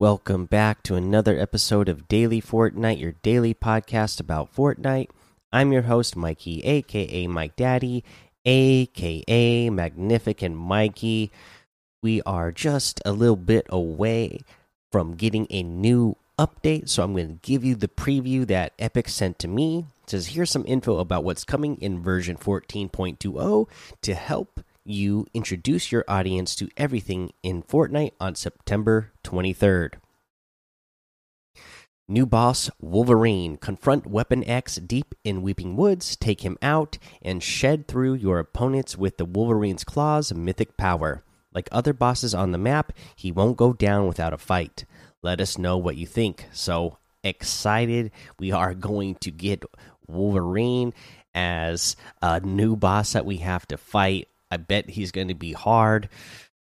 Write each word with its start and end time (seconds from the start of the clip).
Welcome 0.00 0.46
back 0.46 0.82
to 0.84 0.94
another 0.94 1.38
episode 1.38 1.86
of 1.86 2.08
Daily 2.08 2.40
Fortnite, 2.40 2.98
your 2.98 3.12
daily 3.20 3.52
podcast 3.52 4.18
about 4.18 4.50
Fortnite. 4.50 5.10
I'm 5.52 5.74
your 5.74 5.82
host, 5.82 6.16
Mikey, 6.16 6.62
aka 6.64 7.26
Mike 7.26 7.54
Daddy, 7.54 8.02
aka 8.46 9.68
Magnificent 9.68 10.56
Mikey. 10.56 11.30
We 12.02 12.22
are 12.22 12.50
just 12.50 13.02
a 13.04 13.12
little 13.12 13.36
bit 13.36 13.66
away 13.68 14.40
from 14.90 15.16
getting 15.16 15.46
a 15.50 15.62
new 15.62 16.16
update, 16.38 16.88
so 16.88 17.02
I'm 17.02 17.12
going 17.12 17.38
to 17.38 17.46
give 17.46 17.62
you 17.62 17.74
the 17.74 17.86
preview 17.86 18.46
that 18.46 18.72
Epic 18.78 19.06
sent 19.06 19.38
to 19.40 19.48
me. 19.48 19.84
It 20.04 20.10
says 20.10 20.28
here's 20.28 20.50
some 20.50 20.64
info 20.66 20.96
about 20.96 21.24
what's 21.24 21.44
coming 21.44 21.76
in 21.76 22.02
version 22.02 22.38
14.20 22.38 23.68
to 24.00 24.14
help 24.14 24.60
you 24.84 25.26
introduce 25.34 25.92
your 25.92 26.04
audience 26.08 26.54
to 26.56 26.68
everything 26.76 27.32
in 27.42 27.62
Fortnite 27.62 28.12
on 28.20 28.34
September 28.34 29.12
23rd. 29.24 29.94
New 32.08 32.26
boss 32.26 32.70
Wolverine. 32.80 33.56
Confront 33.56 34.04
Weapon 34.04 34.42
X 34.42 34.76
deep 34.76 35.14
in 35.22 35.42
Weeping 35.42 35.76
Woods, 35.76 36.16
take 36.16 36.40
him 36.40 36.58
out, 36.60 36.98
and 37.22 37.40
shed 37.40 37.86
through 37.86 38.14
your 38.14 38.40
opponents 38.40 38.98
with 38.98 39.16
the 39.16 39.24
Wolverine's 39.24 39.84
Claws 39.84 40.34
mythic 40.34 40.76
power. 40.76 41.22
Like 41.54 41.68
other 41.70 41.92
bosses 41.92 42.34
on 42.34 42.50
the 42.50 42.58
map, 42.58 42.92
he 43.14 43.30
won't 43.30 43.56
go 43.56 43.72
down 43.72 44.08
without 44.08 44.32
a 44.32 44.38
fight. 44.38 44.84
Let 45.22 45.40
us 45.40 45.58
know 45.58 45.78
what 45.78 45.96
you 45.96 46.06
think. 46.06 46.46
So 46.52 46.98
excited 47.22 48.10
we 48.38 48.50
are 48.50 48.74
going 48.74 49.14
to 49.16 49.30
get 49.30 49.64
Wolverine 50.08 50.94
as 51.34 51.94
a 52.20 52.40
new 52.40 52.74
boss 52.74 53.12
that 53.12 53.26
we 53.26 53.36
have 53.36 53.66
to 53.68 53.76
fight. 53.76 54.26
I 54.50 54.56
bet 54.56 54.90
he's 54.90 55.12
going 55.12 55.28
to 55.28 55.34
be 55.34 55.52
hard. 55.52 56.08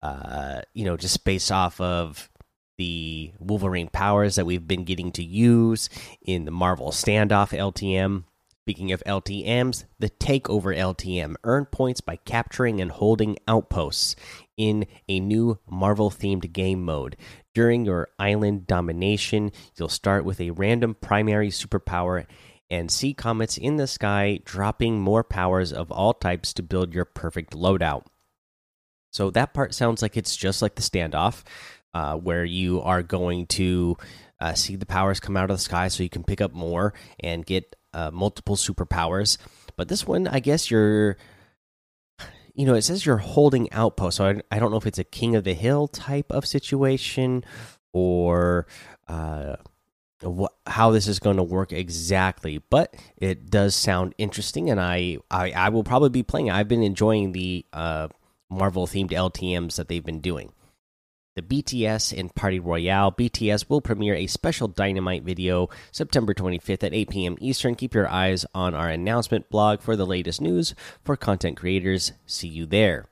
Uh, 0.02 0.62
you 0.74 0.86
know, 0.86 0.98
just 0.98 1.24
based 1.26 1.52
off 1.52 1.80
of 1.82 2.30
the 2.78 3.34
Wolverine 3.40 3.90
powers 3.90 4.36
that 4.36 4.46
we've 4.46 4.68
been 4.68 4.86
getting 4.86 5.12
to 5.12 5.24
use 5.24 5.90
in 6.22 6.46
the 6.46 6.52
Marvel 6.52 6.92
Standoff 6.92 7.52
LTM. 7.58 8.24
Speaking 8.64 8.92
of 8.92 9.04
LTMs, 9.06 9.86
the 9.98 10.12
Takeover 10.12 10.78
LTM 10.78 11.36
earn 11.44 11.66
points 11.66 12.02
by 12.02 12.18
capturing 12.18 12.80
and 12.80 12.92
holding 12.92 13.36
outposts 13.48 14.16
in 14.58 14.86
a 15.08 15.20
new 15.20 15.58
Marvel 15.68 16.12
themed 16.12 16.54
game 16.54 16.86
mode. 16.86 17.18
During 17.56 17.84
your 17.84 18.10
island 18.20 18.68
domination, 18.68 19.52
you'll 19.76 19.90
start 19.90 20.24
with 20.24 20.40
a 20.40 20.52
random 20.52 20.96
primary 21.02 21.50
superpower 21.50 22.28
and 22.70 22.92
see 22.92 23.14
comets 23.14 23.58
in 23.58 23.78
the 23.78 23.88
sky, 23.88 24.40
dropping 24.46 25.00
more 25.00 25.24
powers 25.24 25.74
of 25.74 25.92
all 25.92 26.14
types 26.14 26.54
to 26.54 26.64
build 26.64 26.94
your 26.94 27.06
perfect 27.06 27.54
loadout. 27.54 28.06
So 29.12 29.32
that 29.32 29.54
part 29.54 29.74
sounds 29.74 30.02
like 30.02 30.18
it's 30.18 30.38
just 30.38 30.62
like 30.62 30.76
the 30.76 30.84
standoff, 30.84 31.44
uh, 31.94 32.16
where 32.16 32.46
you 32.46 32.82
are 32.82 33.02
going 33.02 33.48
to 33.48 33.98
uh, 34.40 34.54
see 34.54 34.76
the 34.76 34.86
powers 34.86 35.20
come 35.20 35.36
out 35.36 35.50
of 35.50 35.58
the 35.58 35.64
sky 35.64 35.88
so 35.88 36.04
you 36.04 36.10
can 36.10 36.24
pick 36.24 36.42
up 36.42 36.54
more 36.54 36.94
and 37.20 37.46
get 37.46 37.76
uh, 37.94 38.12
multiple 38.12 38.56
superpowers. 38.56 39.38
But 39.76 39.88
this 39.88 40.06
one, 40.06 40.28
I 40.28 40.40
guess 40.40 40.70
you're, 40.70 41.18
you 42.54 42.66
know, 42.66 42.76
it 42.76 42.84
says 42.84 43.06
you're 43.06 43.18
holding 43.18 43.72
outposts. 43.72 44.18
So 44.18 44.26
I, 44.26 44.42
I 44.56 44.60
don't 44.60 44.70
know 44.70 44.78
if 44.78 44.86
it's 44.86 45.00
a 45.00 45.04
king 45.04 45.36
of 45.36 45.44
the 45.44 45.56
hill 45.56 45.88
type 45.88 46.32
of 46.32 46.46
situation 46.46 47.44
or 47.94 48.68
uh, 49.08 49.56
what, 50.22 50.49
how 50.80 50.92
this 50.92 51.10
is 51.10 51.20
going 51.20 51.36
to 51.36 51.44
work 51.44 51.74
exactly, 51.74 52.58
but 52.70 52.96
it 53.18 53.52
does 53.52 53.76
sound 53.76 54.16
interesting, 54.18 54.70
and 54.70 54.80
I, 54.80 55.18
I, 55.30 55.52
I 55.52 55.68
will 55.68 55.84
probably 55.84 56.08
be 56.08 56.24
playing. 56.24 56.50
I've 56.50 56.70
been 56.70 56.84
enjoying 56.84 57.34
the 57.34 57.66
uh, 57.74 58.08
Marvel 58.50 58.88
themed 58.88 59.12
LTM's 59.12 59.76
that 59.76 59.90
they've 59.90 60.06
been 60.06 60.22
doing. 60.22 60.54
The 61.36 61.42
BTS 61.42 62.14
in 62.14 62.30
Party 62.30 62.62
Royale. 62.62 63.12
BTS 63.12 63.70
will 63.70 63.82
premiere 63.82 64.16
a 64.16 64.28
special 64.28 64.70
Dynamite 64.70 65.24
video 65.24 65.68
September 65.92 66.34
25th 66.34 66.86
at 66.86 66.94
8 66.94 67.10
p.m. 67.10 67.38
Eastern. 67.42 67.76
Keep 67.76 67.94
your 67.94 68.08
eyes 68.08 68.46
on 68.56 68.74
our 68.74 68.88
announcement 68.88 69.50
blog 69.50 69.82
for 69.82 69.98
the 69.98 70.06
latest 70.06 70.40
news 70.40 70.76
for 71.04 71.18
content 71.18 71.58
creators. 71.58 72.14
See 72.26 72.48
you 72.48 72.66
there. 72.66 73.10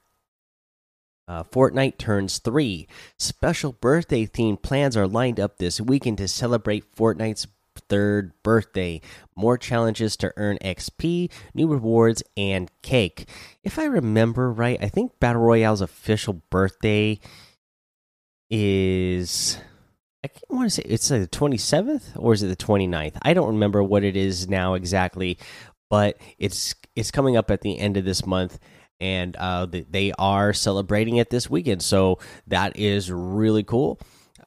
Uh, 1.27 1.43
Fortnite 1.43 1.97
turns 1.97 2.39
three. 2.39 2.87
Special 3.19 3.73
birthday 3.73 4.25
themed 4.25 4.61
plans 4.61 4.95
are 4.95 5.05
lined 5.05 5.41
up 5.41 5.57
this 5.57 5.81
weekend 5.81 6.17
to 6.19 6.29
celebrate 6.29 6.95
Fortnite's 6.95 7.47
third 7.77 8.31
birthday. 8.43 9.01
More 9.35 9.57
challenges 9.57 10.17
to 10.17 10.33
earn 10.37 10.57
XP, 10.61 11.31
new 11.53 11.67
rewards, 11.67 12.23
and 12.35 12.71
cake. 12.81 13.27
If 13.63 13.79
I 13.79 13.85
remember 13.85 14.51
right, 14.51 14.77
I 14.81 14.89
think 14.89 15.19
Battle 15.19 15.41
Royale's 15.41 15.81
official 15.81 16.41
birthday 16.49 17.19
is. 18.49 19.59
I 20.23 20.29
want 20.49 20.65
to 20.65 20.69
say 20.69 20.83
it's 20.85 21.09
like 21.09 21.21
the 21.21 21.27
27th 21.27 22.11
or 22.15 22.33
is 22.33 22.43
it 22.43 22.47
the 22.47 22.55
29th? 22.55 23.17
I 23.21 23.33
don't 23.33 23.47
remember 23.47 23.81
what 23.81 24.03
it 24.03 24.17
is 24.17 24.49
now 24.49 24.73
exactly, 24.73 25.37
but 25.89 26.17
it's 26.37 26.75
it's 26.95 27.11
coming 27.11 27.37
up 27.37 27.51
at 27.51 27.61
the 27.61 27.77
end 27.77 27.95
of 27.95 28.03
this 28.03 28.25
month 28.25 28.59
and 28.99 29.35
uh, 29.37 29.67
they 29.67 30.11
are 30.17 30.53
celebrating 30.53 31.17
it 31.17 31.29
this 31.29 31.49
weekend. 31.49 31.81
So 31.81 32.19
that 32.47 32.77
is 32.77 33.11
really 33.11 33.63
cool. 33.63 33.99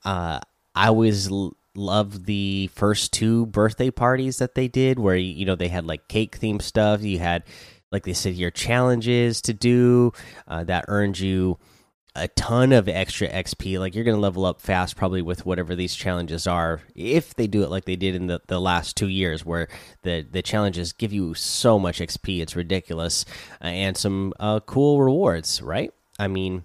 Uh, 0.04 0.40
I 0.74 0.88
always 0.88 1.30
love 1.74 2.26
the 2.26 2.70
first 2.74 3.12
two 3.12 3.46
birthday 3.46 3.90
parties 3.90 4.38
that 4.38 4.54
they 4.54 4.68
did, 4.68 4.98
where 4.98 5.16
you 5.16 5.44
know 5.44 5.56
they 5.56 5.68
had 5.68 5.86
like 5.86 6.08
cake 6.08 6.38
themed 6.38 6.62
stuff. 6.62 7.02
You 7.02 7.18
had, 7.18 7.44
like 7.92 8.04
they 8.04 8.12
said 8.12 8.34
your 8.34 8.50
challenges 8.50 9.40
to 9.42 9.54
do 9.54 10.12
uh, 10.48 10.64
that 10.64 10.84
earned 10.88 11.18
you 11.18 11.58
a 12.16 12.28
ton 12.28 12.72
of 12.72 12.88
extra 12.88 13.28
XP. 13.28 13.78
Like 13.78 13.94
you're 13.94 14.04
to 14.04 14.16
level 14.16 14.44
up 14.44 14.60
fast, 14.60 14.96
probably 14.96 15.22
with 15.22 15.46
whatever 15.46 15.74
these 15.74 15.94
challenges 15.94 16.46
are, 16.46 16.80
if 16.94 17.34
they 17.34 17.46
do 17.46 17.62
it 17.62 17.70
like 17.70 17.84
they 17.84 17.96
did 17.96 18.14
in 18.14 18.26
the, 18.26 18.40
the 18.46 18.60
last 18.60 18.96
two 18.96 19.08
years, 19.08 19.44
where 19.44 19.68
the 20.02 20.26
the 20.28 20.42
challenges 20.42 20.92
give 20.92 21.12
you 21.12 21.34
so 21.34 21.78
much 21.78 22.00
XP, 22.00 22.40
it's 22.40 22.56
ridiculous, 22.56 23.24
uh, 23.62 23.68
and 23.68 23.96
some 23.96 24.32
uh, 24.40 24.60
cool 24.60 25.00
rewards, 25.00 25.62
right? 25.62 25.92
I 26.18 26.28
mean, 26.28 26.64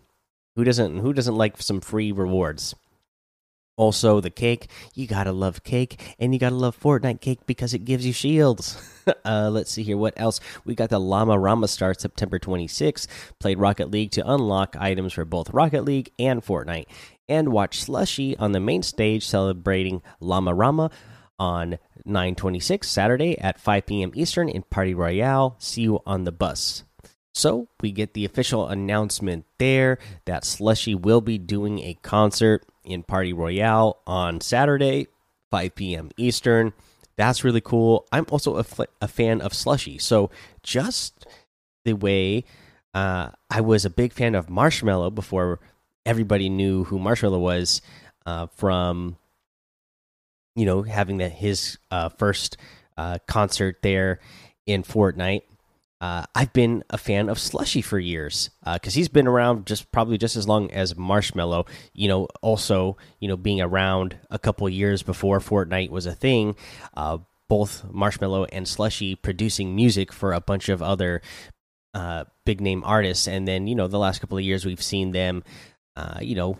who 0.55 0.63
doesn't 0.63 0.99
who 0.99 1.13
doesn't 1.13 1.35
like 1.35 1.61
some 1.61 1.81
free 1.81 2.11
rewards? 2.11 2.75
Also, 3.77 4.21
the 4.21 4.29
cake. 4.29 4.69
You 4.93 5.05
gotta 5.05 5.31
love 5.31 5.63
cake, 5.63 6.15
and 6.17 6.33
you 6.33 6.39
gotta 6.39 6.55
love 6.55 6.79
Fortnite 6.79 7.19
cake 7.19 7.45
because 7.45 7.73
it 7.73 7.85
gives 7.85 8.05
you 8.05 8.13
shields. 8.13 8.77
uh, 9.25 9.49
let's 9.51 9.71
see 9.71 9.83
here. 9.83 9.97
What 9.97 10.13
else? 10.15 10.39
We 10.63 10.75
got 10.75 10.89
the 10.89 10.99
Llama 10.99 11.37
Rama 11.37 11.67
start 11.67 11.99
September 11.99 12.39
26. 12.39 13.07
Played 13.39 13.59
Rocket 13.59 13.91
League 13.91 14.11
to 14.11 14.31
unlock 14.31 14.75
items 14.79 15.13
for 15.13 15.25
both 15.25 15.49
Rocket 15.49 15.83
League 15.83 16.11
and 16.17 16.41
Fortnite. 16.43 16.85
And 17.27 17.49
watch 17.49 17.85
Slushii 17.85 18.35
on 18.39 18.53
the 18.53 18.59
main 18.59 18.83
stage 18.83 19.27
celebrating 19.27 20.01
Llama 20.19 20.53
Rama 20.53 20.91
on 21.37 21.77
926 22.05 22.87
Saturday 22.87 23.37
at 23.39 23.59
5 23.59 23.85
p.m. 23.85 24.11
Eastern 24.13 24.47
in 24.47 24.63
Party 24.63 24.93
Royale. 24.93 25.55
See 25.59 25.81
you 25.81 26.01
on 26.05 26.23
the 26.23 26.31
bus. 26.31 26.83
So 27.33 27.67
we 27.81 27.91
get 27.91 28.13
the 28.13 28.23
official 28.23 28.67
announcement 28.67 29.45
there 29.57 29.97
that 30.23 30.43
Slushii 30.43 30.97
will 30.99 31.19
be 31.19 31.37
doing 31.37 31.79
a 31.79 31.97
concert 32.01 32.65
in 32.85 33.03
Party 33.03 33.33
Royale 33.33 33.99
on 34.07 34.41
Saturday, 34.41 35.07
5 35.51 35.75
p.m. 35.75 36.11
Eastern. 36.17 36.73
That's 37.17 37.43
really 37.43 37.61
cool. 37.61 38.07
I'm 38.11 38.25
also 38.29 38.57
a, 38.57 38.65
a 39.01 39.07
fan 39.07 39.41
of 39.41 39.53
Slushii. 39.53 40.01
So 40.01 40.29
just 40.63 41.25
the 41.85 41.93
way 41.93 42.43
uh, 42.93 43.29
I 43.49 43.61
was 43.61 43.85
a 43.85 43.89
big 43.89 44.13
fan 44.13 44.35
of 44.35 44.47
Marshmello 44.47 45.13
before 45.13 45.59
everybody 46.05 46.49
knew 46.49 46.83
who 46.83 46.99
Marshmello 46.99 47.39
was 47.39 47.81
uh, 48.25 48.47
from, 48.47 49.17
you 50.55 50.65
know, 50.65 50.81
having 50.81 51.17
that 51.17 51.31
his 51.31 51.77
uh, 51.91 52.09
first 52.09 52.57
uh, 52.97 53.19
concert 53.27 53.77
there 53.81 54.19
in 54.65 54.83
Fortnite 54.83 55.43
uh, 56.05 56.23
I've 56.35 56.53
been 56.53 56.83
a 56.91 56.99
fan 56.99 57.29
of 57.29 57.39
Slushii 57.39 57.83
for 57.83 57.97
years 57.97 58.51
because 58.63 58.93
uh, 58.93 58.95
he's 58.95 59.09
been 59.09 59.25
around 59.25 59.65
just 59.65 59.91
probably 59.91 60.19
just 60.19 60.35
as 60.35 60.47
long 60.47 60.69
as 60.69 60.93
Marshmello. 60.93 61.67
You 61.93 62.07
know, 62.07 62.27
also 62.43 62.97
you 63.19 63.27
know 63.27 63.35
being 63.35 63.59
around 63.59 64.15
a 64.29 64.37
couple 64.37 64.69
years 64.69 65.01
before 65.01 65.39
Fortnite 65.39 65.89
was 65.89 66.05
a 66.05 66.13
thing. 66.13 66.55
Uh, 66.95 67.17
both 67.49 67.83
Marshmello 67.91 68.47
and 68.51 68.67
Slushii 68.67 69.19
producing 69.19 69.75
music 69.75 70.13
for 70.13 70.31
a 70.31 70.39
bunch 70.39 70.69
of 70.69 70.83
other 70.83 71.23
uh, 71.95 72.25
big 72.45 72.61
name 72.61 72.83
artists, 72.85 73.27
and 73.27 73.47
then 73.47 73.65
you 73.65 73.73
know 73.73 73.87
the 73.87 73.97
last 73.97 74.21
couple 74.21 74.37
of 74.37 74.43
years 74.43 74.63
we've 74.63 74.83
seen 74.83 75.09
them, 75.09 75.43
uh, 75.95 76.19
you 76.21 76.35
know, 76.35 76.59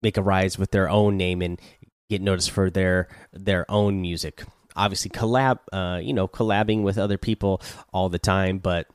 make 0.00 0.16
a 0.16 0.22
rise 0.22 0.58
with 0.58 0.70
their 0.70 0.88
own 0.88 1.18
name 1.18 1.42
and 1.42 1.60
get 2.08 2.22
noticed 2.22 2.50
for 2.50 2.70
their 2.70 3.08
their 3.34 3.70
own 3.70 4.00
music 4.00 4.42
obviously 4.76 5.10
collab, 5.10 5.58
uh, 5.72 5.98
you 6.02 6.12
know, 6.12 6.28
collabing 6.28 6.82
with 6.82 6.98
other 6.98 7.18
people 7.18 7.60
all 7.92 8.08
the 8.08 8.18
time, 8.18 8.58
but 8.58 8.86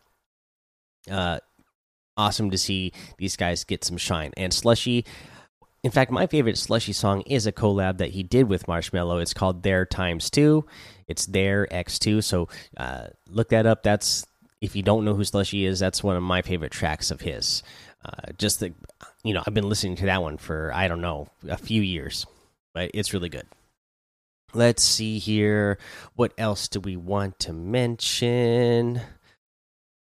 uh, 1.10 1.40
awesome 2.18 2.52
to 2.52 2.58
see 2.58 2.92
these 3.18 3.36
guys 3.36 3.64
get 3.64 3.84
some 3.84 3.98
shine. 3.98 4.32
And 4.38 4.52
Slushii, 4.54 5.06
in 5.84 5.92
fact, 5.92 6.12
my 6.12 6.28
favorite 6.28 6.56
Slushii 6.56 6.96
song 6.96 7.22
is 7.22 7.46
a 7.46 7.52
collab 7.52 7.98
that 8.00 8.12
he 8.12 8.24
did 8.24 8.50
with 8.50 8.66
Marshmello. 8.66 9.22
It's 9.22 9.34
called 9.34 9.64
There 9.64 9.86
Times 9.86 10.30
Two. 10.30 10.66
It's 11.08 11.26
There 11.26 11.68
X 11.72 12.00
Two. 12.00 12.22
So 12.22 12.48
uh, 12.78 13.08
look 13.30 13.50
that 13.50 13.66
up. 13.66 13.84
That's 13.84 14.26
if 14.62 14.76
you 14.76 14.82
don't 14.82 15.06
know 15.06 15.14
who 15.14 15.22
Slushii 15.22 15.68
is, 15.68 15.80
that's 15.80 16.04
one 16.04 16.16
of 16.16 16.24
my 16.24 16.42
favorite 16.42 16.72
tracks 16.72 17.12
of 17.12 17.22
his. 17.22 17.62
Uh, 18.04 18.32
just 18.38 18.60
the, 18.60 18.74
you 19.24 19.34
know, 19.34 19.44
I've 19.46 19.54
been 19.54 19.70
listening 19.70 19.96
to 19.98 20.06
that 20.06 20.22
one 20.22 20.38
for 20.38 20.72
I 20.74 20.88
don't 20.88 21.02
know 21.02 21.28
a 21.48 21.58
few 21.58 21.82
years. 21.82 22.26
but 22.76 22.92
it's 22.94 23.14
really 23.14 23.30
good. 23.30 23.48
Let's 24.56 24.84
see 24.84 25.20
here. 25.20 25.78
What 26.16 26.34
else 26.38 26.70
do 26.70 26.80
we 26.80 26.96
want 26.96 27.40
to 27.40 27.52
mention? 27.52 29.02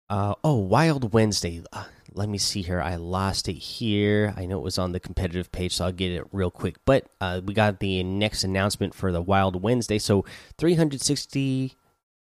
Uh, 0.08 0.36
oh, 0.42 0.56
Wild 0.56 1.12
Wednesday. 1.12 1.62
Uh, 1.70 1.84
let 2.14 2.30
me 2.30 2.38
see 2.38 2.62
here. 2.62 2.80
I 2.80 2.96
lost 2.96 3.46
it 3.50 3.58
here. 3.58 4.32
I 4.38 4.46
know 4.46 4.56
it 4.56 4.64
was 4.64 4.78
on 4.78 4.92
the 4.92 5.00
competitive 5.00 5.52
page, 5.52 5.74
so 5.74 5.84
I'll 5.84 5.92
get 5.92 6.12
it 6.12 6.24
real 6.32 6.50
quick. 6.50 6.76
But 6.86 7.10
uh, 7.20 7.42
we 7.44 7.52
got 7.52 7.80
the 7.80 8.02
next 8.02 8.42
announcement 8.42 8.94
for 8.94 9.12
the 9.12 9.20
Wild 9.20 9.62
Wednesday. 9.62 9.98
So 9.98 10.24
360 10.56 11.74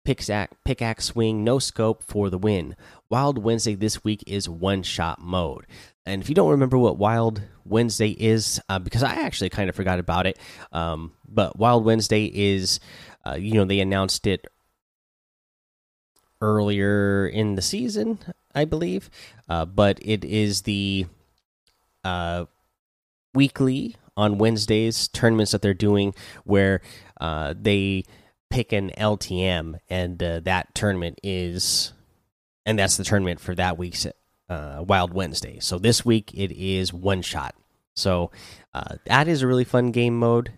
pickaxe, 0.03 0.53
pickaxe 0.65 1.05
swing, 1.05 1.43
no 1.43 1.59
scope 1.59 2.03
for 2.03 2.29
the 2.29 2.37
win. 2.37 2.75
Wild 3.09 3.37
Wednesday 3.37 3.75
this 3.75 4.03
week 4.03 4.23
is 4.27 4.47
one 4.49 4.83
shot 4.83 5.21
mode. 5.21 5.65
And 6.05 6.21
if 6.21 6.29
you 6.29 6.35
don't 6.35 6.49
remember 6.49 6.77
what 6.77 6.97
Wild 6.97 7.41
Wednesday 7.65 8.09
is, 8.09 8.59
uh, 8.69 8.79
because 8.79 9.03
I 9.03 9.13
actually 9.13 9.49
kind 9.49 9.69
of 9.69 9.75
forgot 9.75 9.99
about 9.99 10.25
it, 10.25 10.37
um, 10.71 11.13
but 11.27 11.57
Wild 11.57 11.85
Wednesday 11.85 12.25
is, 12.25 12.79
uh, 13.25 13.33
you 13.33 13.53
know, 13.53 13.65
they 13.65 13.79
announced 13.79 14.25
it 14.25 14.47
earlier 16.41 17.27
in 17.27 17.55
the 17.55 17.61
season, 17.61 18.17
I 18.55 18.65
believe. 18.65 19.09
Uh, 19.47 19.65
but 19.65 19.99
it 20.01 20.25
is 20.25 20.63
the 20.63 21.05
uh, 22.03 22.45
weekly 23.33 23.95
on 24.17 24.37
Wednesdays 24.37 25.07
tournaments 25.07 25.51
that 25.51 25.61
they're 25.61 25.73
doing 25.73 26.13
where 26.43 26.81
uh, 27.19 27.53
they 27.59 28.03
pick 28.51 28.71
an 28.71 28.91
LTM, 28.97 29.79
and 29.89 30.21
uh, 30.21 30.39
that 30.41 30.75
tournament 30.75 31.19
is, 31.23 31.93
and 32.65 32.77
that's 32.77 32.97
the 32.97 33.03
tournament 33.03 33.39
for 33.39 33.55
that 33.55 33.77
week's 33.77 34.05
uh, 34.49 34.83
Wild 34.87 35.13
Wednesday. 35.13 35.59
So 35.59 35.79
this 35.79 36.05
week 36.05 36.31
it 36.33 36.51
is 36.51 36.93
one 36.93 37.21
shot. 37.21 37.55
So 37.95 38.31
uh, 38.73 38.97
that 39.05 39.27
is 39.27 39.41
a 39.41 39.47
really 39.47 39.63
fun 39.63 39.91
game 39.91 40.17
mode. 40.19 40.51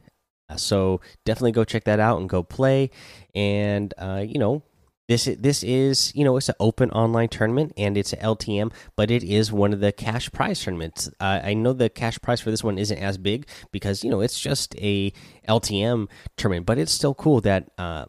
so 0.57 1.01
definitely 1.25 1.51
go 1.53 1.63
check 1.63 1.85
that 1.85 1.99
out 1.99 2.19
and 2.19 2.29
go 2.29 2.43
play. 2.43 2.89
And 3.33 3.93
you 4.27 4.39
know, 4.39 4.63
this 5.07 5.25
this 5.37 5.63
is 5.63 6.15
you 6.15 6.23
know 6.23 6.37
it's 6.37 6.49
an 6.49 6.55
open 6.59 6.89
online 6.91 7.27
tournament 7.27 7.73
and 7.77 7.97
it's 7.97 8.13
an 8.13 8.19
LTM, 8.19 8.71
but 8.95 9.11
it 9.11 9.23
is 9.23 9.51
one 9.51 9.73
of 9.73 9.79
the 9.79 9.91
cash 9.91 10.31
prize 10.31 10.61
tournaments. 10.63 11.09
Uh, 11.19 11.41
I 11.43 11.53
know 11.53 11.73
the 11.73 11.89
cash 11.89 12.19
prize 12.21 12.41
for 12.41 12.51
this 12.51 12.63
one 12.63 12.77
isn't 12.77 12.97
as 12.97 13.17
big 13.17 13.47
because 13.71 14.03
you 14.03 14.09
know 14.09 14.21
it's 14.21 14.39
just 14.39 14.75
a 14.77 15.11
LTM 15.47 16.07
tournament, 16.37 16.65
but 16.65 16.77
it's 16.77 16.91
still 16.91 17.13
cool 17.13 17.41
that. 17.41 17.71
Uh, 17.77 18.05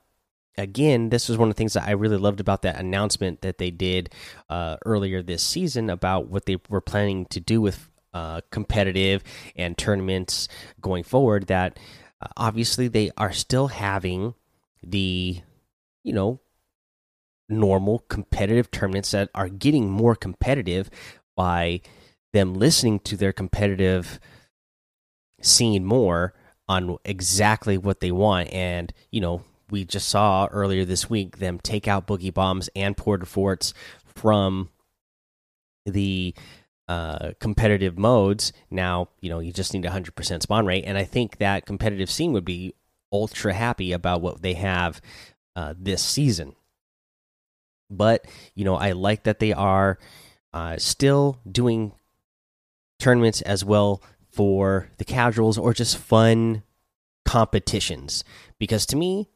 again, 0.56 1.08
this 1.08 1.29
was 1.29 1.37
one 1.37 1.49
of 1.49 1.56
the 1.56 1.58
things 1.58 1.73
that 1.73 1.88
I 1.88 1.93
really 1.93 2.17
loved 2.17 2.38
about 2.38 2.62
that 2.62 2.79
announcement 2.79 3.40
that 3.40 3.58
they 3.58 3.73
did 3.73 4.14
uh, 4.49 4.76
earlier 4.87 5.20
this 5.20 5.43
season 5.43 5.90
about 5.90 6.29
what 6.29 6.47
they 6.47 6.58
were 6.69 6.81
planning 6.81 7.26
to 7.31 7.40
do 7.40 7.61
with 7.61 7.88
uh, 8.12 8.40
competitive 8.52 9.25
and 9.56 9.76
tournaments 9.76 10.47
going 10.81 11.02
forward. 11.02 11.49
That 11.49 11.81
uh, 12.23 12.29
obviously 12.37 12.87
they 12.87 13.11
are 13.17 13.32
still 13.32 13.67
having 13.67 14.35
the 14.81 15.40
you 16.05 16.12
know 16.12 16.38
normal 17.49 18.00
competitive 18.08 18.70
tournaments 18.70 19.11
that 19.11 19.31
are 19.35 19.49
getting 19.49 19.91
more 19.91 20.14
competitive 20.14 20.91
by 21.37 21.81
them 22.32 22.55
listening 22.55 22.99
to 23.00 23.17
their 23.17 23.32
competitive 23.32 24.19
scene 25.41 25.85
more 25.85 26.35
on 26.69 26.96
exactly 27.05 27.76
what 27.76 28.00
they 28.00 28.11
want. 28.11 28.52
And 28.52 28.93
you 29.11 29.20
know 29.20 29.43
we 29.70 29.85
just 29.85 30.08
saw 30.08 30.46
earlier 30.46 30.85
this 30.85 31.08
week 31.08 31.38
them 31.38 31.58
take 31.58 31.88
out 31.88 32.06
boogie 32.06 32.32
bombs 32.32 32.69
and 32.76 32.96
Port-a-Forts 32.96 33.75
from 34.05 34.70
the 35.87 36.35
uh, 36.88 37.32
competitive 37.40 37.99
modes. 37.99 38.52
Now 38.70 39.08
you 39.20 39.29
know 39.29 39.40
you 39.40 39.52
just 39.52 39.75
need 39.75 39.85
100% 39.85 40.43
spawn 40.43 40.67
rate. 40.67 40.85
And 40.87 40.99
i 40.99 41.05
think 41.05 41.38
that 41.38 41.67
competitive 41.67 42.11
scene 42.11 42.32
would 42.32 42.44
be 42.44 42.75
ultra 43.12 43.52
happy 43.55 43.93
about 43.93 44.23
what 44.23 44.43
they 44.43 44.55
have 44.55 45.00
uh, 45.55 45.75
this 45.79 46.02
season 46.02 46.56
but 47.96 48.26
you 48.55 48.64
know, 48.64 48.76
I 48.76 48.93
like 48.93 49.25
that 49.25 49.38
they 49.38 49.52
are 49.52 49.99
uh, 50.52 50.76
still 50.79 51.41
doing 51.50 51.93
tournaments 52.99 53.43
as 53.43 53.64
well 53.64 54.02
for 54.32 54.88
the 54.99 55.05
casuals 55.05 55.58
or 55.58 55.73
just 55.73 55.96
fun 55.96 56.62
competitions. 57.25 58.25
Because 58.58 58.87
to 58.87 58.96
me, 58.96 59.29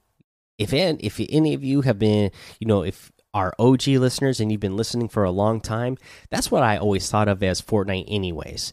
if 0.59 0.73
and 0.73 1.01
if 1.01 1.21
any 1.29 1.55
of 1.55 1.63
you 1.63 1.83
have 1.83 1.99
been, 1.99 2.31
you 2.61 2.67
know, 2.67 2.83
if 2.83 3.13
are 3.35 3.55
OG 3.59 3.87
listeners 3.89 4.41
and 4.41 4.51
you've 4.51 4.61
been 4.61 4.77
listening 4.77 5.09
for 5.09 5.25
a 5.25 5.31
long 5.31 5.61
time, 5.61 5.97
that's 6.31 6.51
what 6.51 6.63
I 6.63 6.77
always 6.77 7.09
thought 7.11 7.29
of 7.29 7.43
as 7.43 7.63
Fortnite, 7.63 8.07
anyways. 8.09 8.73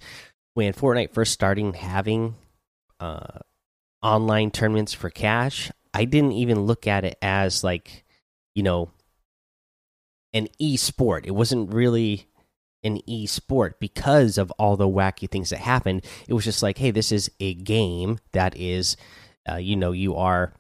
When 0.54 0.74
Fortnite 0.74 1.14
first 1.14 1.34
starting 1.34 1.74
having 1.74 2.36
uh, 3.00 3.40
online 4.02 4.52
tournaments 4.52 4.94
for 4.94 5.10
cash, 5.10 5.72
I 5.94 6.06
didn't 6.06 6.32
even 6.34 6.66
look 6.66 6.88
at 6.88 7.04
it 7.06 7.18
as 7.22 7.64
like, 7.64 8.06
you 8.56 8.64
know, 8.64 8.90
an 10.36 10.50
e-sport. 10.60 11.26
It 11.26 11.32
wasn't 11.32 11.74
really 11.74 12.28
an 12.84 13.02
e-sport 13.10 13.80
because 13.80 14.38
of 14.38 14.52
all 14.52 14.78
the 14.78 14.88
wacky 14.88 15.28
things 15.28 15.50
that 15.50 15.60
happened. 15.60 16.06
It 16.28 16.34
was 16.34 16.44
just 16.44 16.62
like, 16.62 16.78
hey, 16.78 16.92
this 16.92 17.12
is 17.12 17.32
a 17.40 17.56
game 17.56 18.20
that 18.34 18.56
is, 18.56 18.98
uh, 19.50 19.56
you 19.56 19.76
know, 19.76 19.92
you 19.92 20.16
are. 20.16 20.54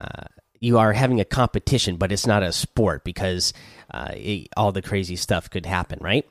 Uh, 0.00 0.24
you 0.58 0.78
are 0.78 0.92
having 0.92 1.20
a 1.20 1.24
competition, 1.24 1.96
but 1.96 2.12
it's 2.12 2.26
not 2.26 2.44
a 2.44 2.52
sport 2.52 3.04
because 3.04 3.52
uh, 3.92 4.12
it, 4.14 4.48
all 4.56 4.70
the 4.70 4.82
crazy 4.82 5.16
stuff 5.16 5.50
could 5.50 5.66
happen, 5.66 5.98
right? 6.00 6.24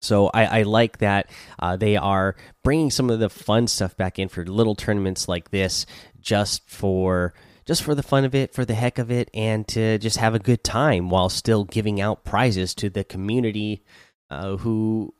So 0.00 0.28
I, 0.32 0.60
I 0.60 0.62
like 0.62 0.98
that 0.98 1.28
uh, 1.58 1.76
they 1.76 1.96
are 1.96 2.36
bringing 2.62 2.90
some 2.92 3.10
of 3.10 3.18
the 3.18 3.28
fun 3.28 3.66
stuff 3.66 3.96
back 3.96 4.20
in 4.20 4.28
for 4.28 4.44
little 4.46 4.76
tournaments 4.76 5.28
like 5.28 5.50
this, 5.50 5.84
just 6.20 6.68
for 6.70 7.34
just 7.68 7.82
for 7.82 7.94
the 7.94 8.02
fun 8.02 8.24
of 8.24 8.34
it, 8.34 8.54
for 8.54 8.64
the 8.64 8.74
heck 8.74 8.98
of 8.98 9.10
it, 9.10 9.30
and 9.34 9.68
to 9.68 9.98
just 9.98 10.16
have 10.16 10.34
a 10.34 10.38
good 10.38 10.64
time 10.64 11.10
while 11.10 11.28
still 11.28 11.64
giving 11.64 12.00
out 12.00 12.24
prizes 12.24 12.74
to 12.74 12.88
the 12.88 13.04
community 13.04 13.84
uh, 14.30 14.56
who 14.56 15.12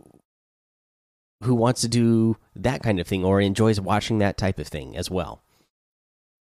who 1.44 1.54
wants 1.54 1.82
to 1.82 1.88
do 1.88 2.36
that 2.56 2.82
kind 2.82 2.98
of 2.98 3.06
thing 3.06 3.22
or 3.22 3.40
enjoys 3.40 3.78
watching 3.78 4.18
that 4.18 4.38
type 4.38 4.58
of 4.58 4.66
thing 4.66 4.96
as 4.96 5.10
well. 5.10 5.44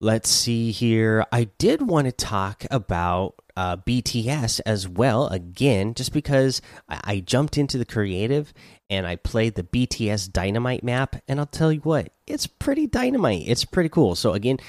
Let's 0.01 0.29
see 0.29 0.71
here. 0.71 1.25
I 1.31 1.45
did 1.57 1.81
want 1.81 2.05
to 2.05 2.11
talk 2.11 2.65
about 2.69 3.35
uh, 3.55 3.77
BTS 3.77 4.59
as 4.65 4.87
well 4.87 5.27
again, 5.27 5.93
just 5.93 6.11
because 6.11 6.61
I, 6.89 6.99
I 7.03 7.19
jumped 7.21 7.57
into 7.57 7.77
the 7.77 7.85
creative 7.85 8.53
and 8.89 9.07
I 9.07 9.15
played 9.15 9.55
the 9.55 9.63
BTS 9.63 10.31
Dynamite 10.31 10.83
map, 10.83 11.15
and 11.27 11.39
I'll 11.39 11.45
tell 11.45 11.71
you 11.71 11.79
what, 11.79 12.11
it's 12.27 12.45
pretty 12.45 12.85
dynamite. 12.85 13.45
It's 13.47 13.65
pretty 13.65 13.89
cool. 13.89 14.13
So 14.15 14.33
again, 14.33 14.59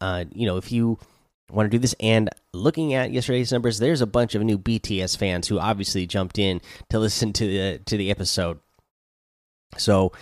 uh, 0.00 0.24
you 0.32 0.46
know, 0.46 0.56
if 0.56 0.72
you 0.72 0.98
want 1.50 1.66
to 1.66 1.70
do 1.70 1.80
this, 1.80 1.94
and 2.00 2.30
looking 2.52 2.94
at 2.94 3.12
yesterday's 3.12 3.52
numbers, 3.52 3.78
there's 3.78 4.00
a 4.00 4.06
bunch 4.06 4.34
of 4.34 4.42
new 4.42 4.58
BTS 4.58 5.16
fans 5.16 5.48
who 5.48 5.58
obviously 5.58 6.06
jumped 6.06 6.38
in 6.38 6.60
to 6.88 6.98
listen 6.98 7.32
to 7.34 7.46
the 7.46 7.78
to 7.86 7.96
the 7.96 8.10
episode. 8.10 8.60
So, 9.76 10.12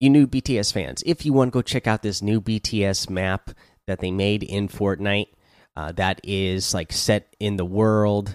you 0.00 0.10
new 0.10 0.26
BTS 0.26 0.72
fans, 0.72 1.02
if 1.04 1.26
you 1.26 1.32
want 1.32 1.48
to 1.48 1.52
go 1.52 1.62
check 1.62 1.86
out 1.86 2.02
this 2.02 2.22
new 2.22 2.40
BTS 2.40 3.10
map 3.10 3.50
that 3.86 4.00
they 4.00 4.10
made 4.10 4.42
in 4.42 4.68
Fortnite, 4.68 5.28
uh, 5.76 5.92
that 5.92 6.20
is 6.22 6.74
like 6.74 6.92
set 6.92 7.34
in 7.40 7.56
the 7.56 7.64
world, 7.64 8.34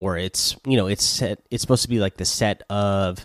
or 0.00 0.16
it's 0.16 0.56
you 0.66 0.76
know 0.76 0.86
it's 0.86 1.04
set. 1.04 1.40
It's 1.50 1.60
supposed 1.62 1.82
to 1.82 1.88
be 1.88 1.98
like 1.98 2.16
the 2.16 2.24
set 2.24 2.62
of 2.70 3.24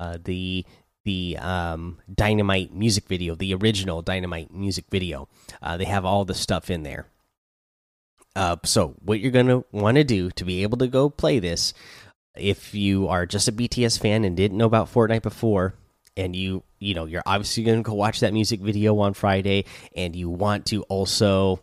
uh, 0.00 0.18
the 0.24 0.64
the 1.04 1.36
um, 1.38 1.98
Dynamite 2.12 2.74
music 2.74 3.06
video, 3.06 3.34
the 3.34 3.54
original 3.54 4.02
Dynamite 4.02 4.52
music 4.52 4.86
video. 4.90 5.28
Uh, 5.62 5.76
they 5.76 5.84
have 5.84 6.04
all 6.04 6.24
the 6.24 6.34
stuff 6.34 6.70
in 6.70 6.82
there. 6.82 7.06
Uh, 8.36 8.56
so, 8.64 8.94
what 9.04 9.20
you're 9.20 9.30
going 9.30 9.46
to 9.46 9.64
want 9.70 9.96
to 9.96 10.04
do 10.04 10.30
to 10.32 10.44
be 10.44 10.62
able 10.62 10.78
to 10.78 10.88
go 10.88 11.08
play 11.08 11.38
this, 11.38 11.72
if 12.36 12.74
you 12.74 13.06
are 13.06 13.26
just 13.26 13.46
a 13.46 13.52
BTS 13.52 14.00
fan 14.00 14.24
and 14.24 14.36
didn't 14.36 14.58
know 14.58 14.66
about 14.66 14.92
Fortnite 14.92 15.22
before, 15.22 15.74
and 16.16 16.34
you 16.34 16.62
you 16.80 16.94
know 16.94 17.04
you're 17.04 17.22
obviously 17.26 17.62
going 17.62 17.78
to 17.78 17.88
go 17.88 17.94
watch 17.94 18.20
that 18.20 18.32
music 18.32 18.60
video 18.60 18.98
on 18.98 19.14
Friday, 19.14 19.66
and 19.94 20.16
you 20.16 20.28
want 20.28 20.66
to 20.66 20.82
also 20.84 21.60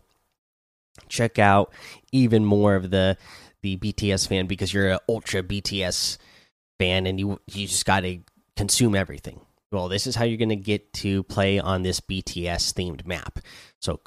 check 1.08 1.38
out 1.38 1.72
even 2.10 2.44
more 2.44 2.74
of 2.74 2.90
the 2.90 3.18
the 3.60 3.76
BTS 3.76 4.26
fan 4.26 4.46
because 4.46 4.72
you're 4.72 4.92
an 4.92 4.98
ultra 5.08 5.42
BTS 5.42 6.16
fan, 6.78 7.06
and 7.06 7.20
you 7.20 7.38
you 7.48 7.66
just 7.66 7.84
got 7.84 8.00
to 8.00 8.20
consume 8.56 8.94
everything. 8.94 9.40
Well, 9.70 9.88
this 9.88 10.06
is 10.06 10.16
how 10.16 10.24
you're 10.24 10.38
going 10.38 10.50
to 10.50 10.56
get 10.56 10.92
to 10.94 11.22
play 11.24 11.58
on 11.58 11.82
this 11.82 12.00
BTS 12.00 12.74
themed 12.74 13.06
map. 13.06 13.38
So, 13.80 14.00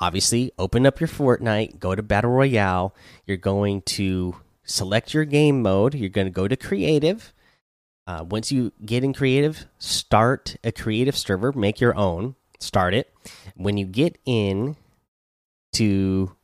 obviously, 0.00 0.50
open 0.58 0.86
up 0.86 0.98
your 0.98 1.08
Fortnite, 1.08 1.78
go 1.78 1.94
to 1.94 2.02
Battle 2.02 2.30
Royale. 2.30 2.94
You're 3.26 3.36
going 3.36 3.82
to 3.82 4.36
select 4.64 5.12
your 5.12 5.26
game 5.26 5.60
mode. 5.60 5.94
You're 5.94 6.08
going 6.08 6.26
to 6.26 6.32
go 6.32 6.48
to 6.48 6.56
creative. 6.56 7.34
Uh, 8.06 8.24
once 8.28 8.50
you 8.50 8.72
get 8.84 9.04
in 9.04 9.12
creative, 9.12 9.66
start 9.78 10.56
a 10.64 10.72
creative 10.72 11.16
server, 11.16 11.52
make 11.52 11.80
your 11.80 11.94
own, 11.94 12.34
start 12.58 12.94
it. 12.94 13.12
When 13.54 13.76
you 13.76 13.86
get 13.86 14.18
in 14.24 14.76
to 15.74 16.34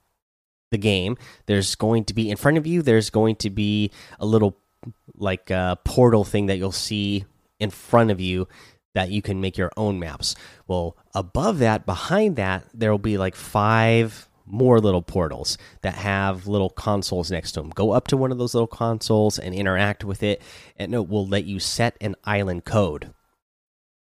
the 0.70 0.78
game, 0.78 1.16
there's 1.46 1.74
going 1.74 2.04
to 2.04 2.14
be 2.14 2.30
in 2.30 2.36
front 2.36 2.58
of 2.58 2.66
you, 2.66 2.82
there's 2.82 3.10
going 3.10 3.36
to 3.36 3.50
be 3.50 3.90
a 4.20 4.26
little 4.26 4.56
like 5.14 5.50
a 5.50 5.78
portal 5.84 6.24
thing 6.24 6.46
that 6.46 6.58
you'll 6.58 6.72
see 6.72 7.24
in 7.58 7.70
front 7.70 8.10
of 8.10 8.20
you 8.20 8.48
that 8.94 9.10
you 9.10 9.22
can 9.22 9.40
make 9.40 9.56
your 9.56 9.70
own 9.76 9.98
maps. 9.98 10.34
Well, 10.66 10.96
above 11.14 11.58
that, 11.58 11.86
behind 11.86 12.36
that, 12.36 12.64
there 12.74 12.90
will 12.90 12.98
be 12.98 13.18
like 13.18 13.36
five 13.36 14.28
more 14.46 14.80
little 14.80 15.02
portals 15.02 15.58
that 15.82 15.94
have 15.94 16.46
little 16.46 16.70
consoles 16.70 17.30
next 17.30 17.52
to 17.52 17.60
them. 17.60 17.70
Go 17.70 17.90
up 17.92 18.08
to 18.08 18.16
one 18.16 18.32
of 18.32 18.38
those 18.38 18.54
little 18.54 18.66
consoles 18.66 19.38
and 19.38 19.54
interact 19.54 20.04
with 20.04 20.22
it, 20.22 20.42
and 20.76 20.94
it 20.94 21.08
will 21.08 21.26
let 21.26 21.44
you 21.44 21.60
set 21.60 21.96
an 22.00 22.16
island 22.24 22.64
code. 22.64 23.12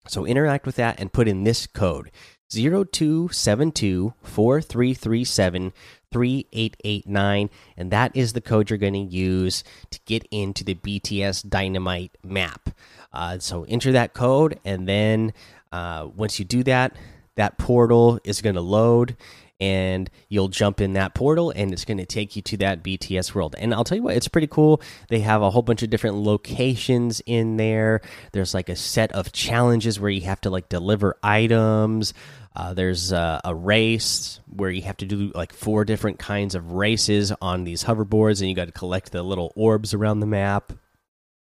So 0.09 0.27
interact 0.27 0.67
with 0.67 0.77
that 0.77 1.01
and 1.01 1.13
put 1.13 1.27
in 1.27 1.45
this 1.45 1.67
code 1.67 2.11
0272 2.51 4.15
4337 4.23 5.73
3889 6.13 7.51
and 7.77 7.91
that 7.91 8.15
is 8.15 8.33
the 8.33 8.41
code 8.41 8.71
you're 8.71 8.79
going 8.79 8.93
to 8.93 8.99
use 8.99 9.65
to 9.91 10.01
get 10.07 10.27
into 10.31 10.65
the 10.65 10.75
BTS 10.75 11.49
Dynamite 11.49 12.17
map. 12.25 12.71
Uh, 13.13 13.39
so 13.39 13.65
enter 13.69 13.93
that 13.93 14.15
code 14.15 14.59
and 14.65 14.89
then 14.89 15.33
uh, 15.73 16.09
once 16.15 16.39
you 16.39 16.45
do 16.45 16.63
that, 16.65 16.97
that 17.37 17.59
portal 17.59 18.19
is 18.25 18.41
going 18.41 18.55
to 18.55 18.61
load 18.61 19.17
and 19.61 20.11
you'll 20.29 20.49
jump 20.49 20.81
in 20.81 20.93
that 20.95 21.15
portal 21.15 21.51
and 21.55 21.73
it's 21.73 21.85
going 21.85 21.99
to 21.99 22.07
take 22.07 22.37
you 22.37 22.43
to 22.43 22.57
that 22.59 22.83
BTS 22.83 23.35
world. 23.35 23.55
And 23.59 23.73
I'll 23.73 23.85
tell 23.85 23.97
you 23.97 24.03
what, 24.03 24.17
it's 24.17 24.29
pretty 24.29 24.47
cool. 24.47 24.83
They 25.09 25.21
have 25.21 25.43
a 25.43 25.51
whole 25.51 25.63
bunch 25.63 25.83
of 25.83 25.91
different 25.91 26.17
locations 26.17 27.23
in 27.25 27.57
there. 27.57 28.03
There's 28.33 28.55
like 28.55 28.69
a 28.69 28.77
set 28.77 29.13
of 29.13 29.33
challenges 29.33 29.99
where 29.99 30.11
you 30.11 30.23
have 30.23 30.41
to 30.43 30.51
like 30.51 30.69
deliver 30.69 31.17
items. 31.23 32.13
Uh, 32.57 32.73
there's 32.73 33.13
uh, 33.13 33.39
a 33.45 33.55
race 33.55 34.41
where 34.47 34.71
you 34.71 34.81
have 34.81 34.97
to 34.97 35.05
do 35.05 35.31
like 35.35 35.53
four 35.53 35.85
different 35.85 36.19
kinds 36.19 36.55
of 36.55 36.73
races 36.73 37.31
on 37.43 37.65
these 37.65 37.85
hoverboards, 37.85 38.41
and 38.41 38.49
you 38.49 38.57
got 38.57 38.65
to 38.65 38.73
collect 38.73 39.13
the 39.13 39.23
little 39.23 39.53
orbs 39.55 39.93
around 39.93 40.21
the 40.21 40.27
map. 40.27 40.73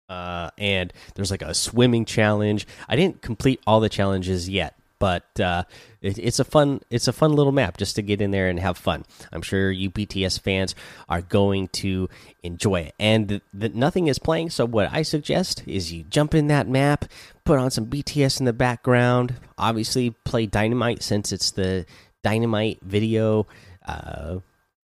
Uh, 0.07 0.49
and 0.57 0.93
there's 1.15 1.29
like 1.29 1.41
a 1.41 1.53
swimming 1.53 2.05
challenge. 2.05 2.65
I 2.87 2.95
didn't 2.95 3.21
complete 3.21 3.59
all 3.67 3.81
the 3.81 3.89
challenges 3.89 4.47
yet, 4.47 4.77
but 5.01 5.39
uh, 5.39 5.63
it, 5.99 6.19
it's 6.19 6.39
a 6.39 6.43
fun 6.45 6.79
it's 6.91 7.07
a 7.07 7.11
fun 7.11 7.33
little 7.33 7.51
map 7.51 7.77
just 7.77 7.95
to 7.95 8.03
get 8.03 8.21
in 8.21 8.29
there 8.29 8.47
and 8.47 8.59
have 8.59 8.77
fun. 8.77 9.03
I'm 9.33 9.41
sure 9.41 9.71
you 9.71 9.89
BTS 9.89 10.39
fans 10.39 10.75
are 11.09 11.23
going 11.23 11.69
to 11.69 12.07
enjoy 12.43 12.81
it, 12.81 12.95
and 12.99 13.27
the, 13.27 13.41
the, 13.51 13.69
nothing 13.69 14.07
is 14.07 14.19
playing. 14.19 14.51
So 14.51 14.65
what 14.65 14.93
I 14.93 15.01
suggest 15.01 15.63
is 15.65 15.91
you 15.91 16.03
jump 16.03 16.35
in 16.35 16.47
that 16.47 16.69
map, 16.69 17.05
put 17.43 17.57
on 17.57 17.71
some 17.71 17.87
BTS 17.87 18.39
in 18.39 18.45
the 18.45 18.53
background. 18.53 19.33
Obviously, 19.57 20.11
play 20.23 20.45
Dynamite 20.45 21.01
since 21.01 21.31
it's 21.31 21.49
the 21.49 21.87
Dynamite 22.23 22.79
video. 22.83 23.47
Uh, 23.83 24.37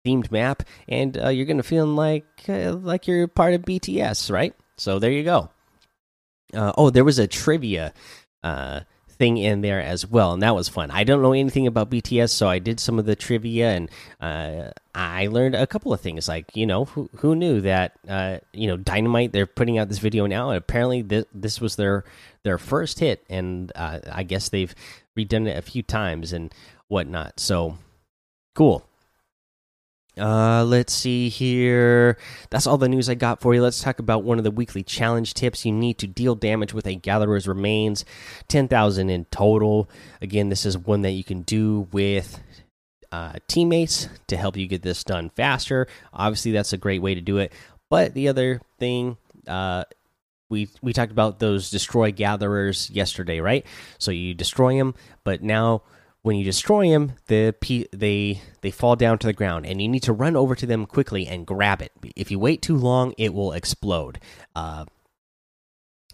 themed 0.05 0.29
map 0.29 0.63
and 0.89 1.17
uh, 1.17 1.29
you're 1.29 1.45
gonna 1.45 1.63
feel 1.63 1.85
like 1.85 2.25
uh, 2.49 2.73
like 2.73 3.07
you're 3.07 3.25
part 3.25 3.53
of 3.53 3.61
bts 3.61 4.29
right 4.29 4.53
so 4.75 4.99
there 4.99 5.11
you 5.11 5.23
go 5.23 5.49
uh, 6.53 6.73
oh 6.77 6.89
there 6.89 7.05
was 7.05 7.19
a 7.19 7.25
trivia 7.25 7.93
uh, 8.43 8.81
thing 9.23 9.37
in 9.37 9.61
there 9.61 9.79
as 9.79 10.05
well, 10.05 10.33
and 10.33 10.43
that 10.43 10.53
was 10.53 10.67
fun. 10.67 10.91
I 10.91 11.05
don't 11.05 11.21
know 11.21 11.31
anything 11.31 11.65
about 11.65 11.89
BTS, 11.89 12.31
so 12.31 12.49
I 12.49 12.59
did 12.59 12.77
some 12.77 12.99
of 12.99 13.05
the 13.05 13.15
trivia, 13.15 13.69
and 13.69 13.89
uh, 14.19 14.71
I 14.93 15.27
learned 15.27 15.55
a 15.55 15.65
couple 15.65 15.93
of 15.93 16.01
things. 16.01 16.27
Like 16.27 16.53
you 16.57 16.65
know, 16.65 16.83
who 16.83 17.09
who 17.15 17.33
knew 17.33 17.61
that 17.61 17.93
uh, 18.09 18.39
you 18.51 18.67
know 18.67 18.75
Dynamite? 18.75 19.31
They're 19.31 19.45
putting 19.45 19.77
out 19.77 19.87
this 19.87 19.99
video 19.99 20.25
now, 20.25 20.49
and 20.49 20.57
apparently 20.57 21.03
this 21.03 21.23
this 21.33 21.61
was 21.61 21.77
their 21.77 22.03
their 22.43 22.57
first 22.57 22.99
hit, 22.99 23.23
and 23.29 23.71
uh, 23.75 23.99
I 24.11 24.23
guess 24.23 24.49
they've 24.49 24.75
redone 25.17 25.47
it 25.47 25.57
a 25.57 25.61
few 25.61 25.83
times 25.83 26.33
and 26.33 26.53
whatnot. 26.89 27.39
So 27.39 27.77
cool. 28.55 28.85
Uh, 30.17 30.63
let's 30.63 30.93
see 30.93 31.27
here. 31.27 32.17
That's 32.51 32.67
all 32.67 32.77
the 32.77 32.87
news 32.87 33.09
I 33.09 33.15
got 33.15 33.41
for 33.41 33.53
you. 33.53 33.63
Let's 33.63 33.81
talk 33.81 33.99
about 33.99 34.23
one 34.23 34.37
of 34.37 34.43
the 34.43 34.51
weekly 34.51 34.83
challenge 34.83 35.33
tips. 35.33 35.65
You 35.65 35.71
need 35.71 35.97
to 35.99 36.07
deal 36.07 36.35
damage 36.35 36.73
with 36.73 36.85
a 36.85 36.95
gatherer's 36.95 37.47
remains, 37.47 38.05
10,000 38.47 39.09
in 39.09 39.25
total. 39.25 39.89
Again, 40.21 40.49
this 40.49 40.65
is 40.65 40.77
one 40.77 41.01
that 41.01 41.11
you 41.11 41.23
can 41.23 41.41
do 41.41 41.87
with 41.91 42.39
uh, 43.11 43.33
teammates 43.47 44.07
to 44.27 44.37
help 44.37 44.55
you 44.55 44.67
get 44.67 44.83
this 44.83 45.03
done 45.03 45.31
faster. 45.31 45.87
Obviously, 46.13 46.51
that's 46.51 46.73
a 46.73 46.77
great 46.77 47.01
way 47.01 47.15
to 47.15 47.21
do 47.21 47.39
it. 47.39 47.51
But 47.89 48.13
the 48.13 48.27
other 48.27 48.61
thing, 48.79 49.17
uh, 49.47 49.85
we 50.49 50.69
we 50.81 50.93
talked 50.93 51.11
about 51.11 51.39
those 51.39 51.71
destroy 51.71 52.11
gatherers 52.11 52.89
yesterday, 52.91 53.39
right? 53.39 53.65
So 53.97 54.11
you 54.11 54.33
destroy 54.35 54.77
them, 54.77 54.93
but 55.23 55.41
now 55.41 55.81
when 56.23 56.37
you 56.37 56.43
destroy 56.43 56.89
them, 56.89 57.13
the 57.27 57.53
they 57.91 58.41
they 58.61 58.71
fall 58.71 58.95
down 58.95 59.19
to 59.19 59.27
the 59.27 59.33
ground, 59.33 59.65
and 59.65 59.81
you 59.81 59.87
need 59.87 60.03
to 60.03 60.13
run 60.13 60.35
over 60.35 60.55
to 60.55 60.65
them 60.65 60.85
quickly 60.85 61.27
and 61.27 61.45
grab 61.45 61.81
it. 61.81 61.91
If 62.15 62.31
you 62.31 62.39
wait 62.39 62.61
too 62.61 62.77
long, 62.77 63.13
it 63.17 63.33
will 63.33 63.51
explode. 63.51 64.19
Uh, 64.55 64.85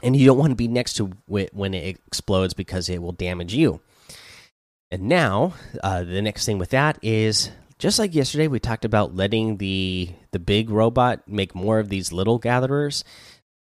and 0.02 0.16
you 0.16 0.26
don't 0.26 0.38
want 0.38 0.52
to 0.52 0.56
be 0.56 0.68
next 0.68 0.96
to 0.96 1.12
it 1.30 1.54
when 1.54 1.74
it 1.74 2.00
explodes 2.08 2.54
because 2.54 2.90
it 2.90 3.02
will 3.02 3.12
damage 3.12 3.54
you. 3.54 3.82
And 4.92 5.04
now, 5.04 5.54
uh, 5.84 6.04
the 6.04 6.22
next 6.22 6.46
thing 6.46 6.58
with 6.58 6.72
that 6.72 6.98
is 7.04 7.52
just 7.78 8.00
like 8.00 8.16
yesterday, 8.16 8.48
we 8.48 8.60
talked 8.60 8.86
about 8.86 9.16
letting 9.16 9.58
the 9.58 10.10
the 10.32 10.40
big 10.40 10.72
robot 10.72 11.28
make 11.28 11.54
more 11.54 11.78
of 11.78 11.90
these 11.90 12.12
little 12.12 12.40
gatherers. 12.40 13.04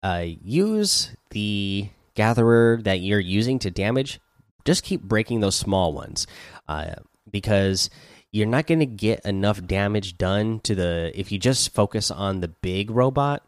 Uh, 0.01 0.25
use 0.25 1.11
the 1.29 1.89
gatherer 2.15 2.79
that 2.81 3.01
you're 3.01 3.19
using 3.19 3.59
to 3.59 3.69
damage 3.69 4.19
just 4.65 4.83
keep 4.83 5.01
breaking 5.01 5.39
those 5.39 5.55
small 5.55 5.93
ones 5.93 6.27
uh, 6.67 6.95
because 7.29 7.89
you're 8.31 8.47
not 8.47 8.67
going 8.67 8.79
to 8.79 8.85
get 8.85 9.25
enough 9.25 9.65
damage 9.65 10.17
done 10.17 10.59
to 10.61 10.75
the 10.75 11.11
if 11.15 11.31
you 11.31 11.39
just 11.39 11.73
focus 11.73 12.11
on 12.11 12.41
the 12.41 12.47
big 12.47 12.91
robot 12.91 13.43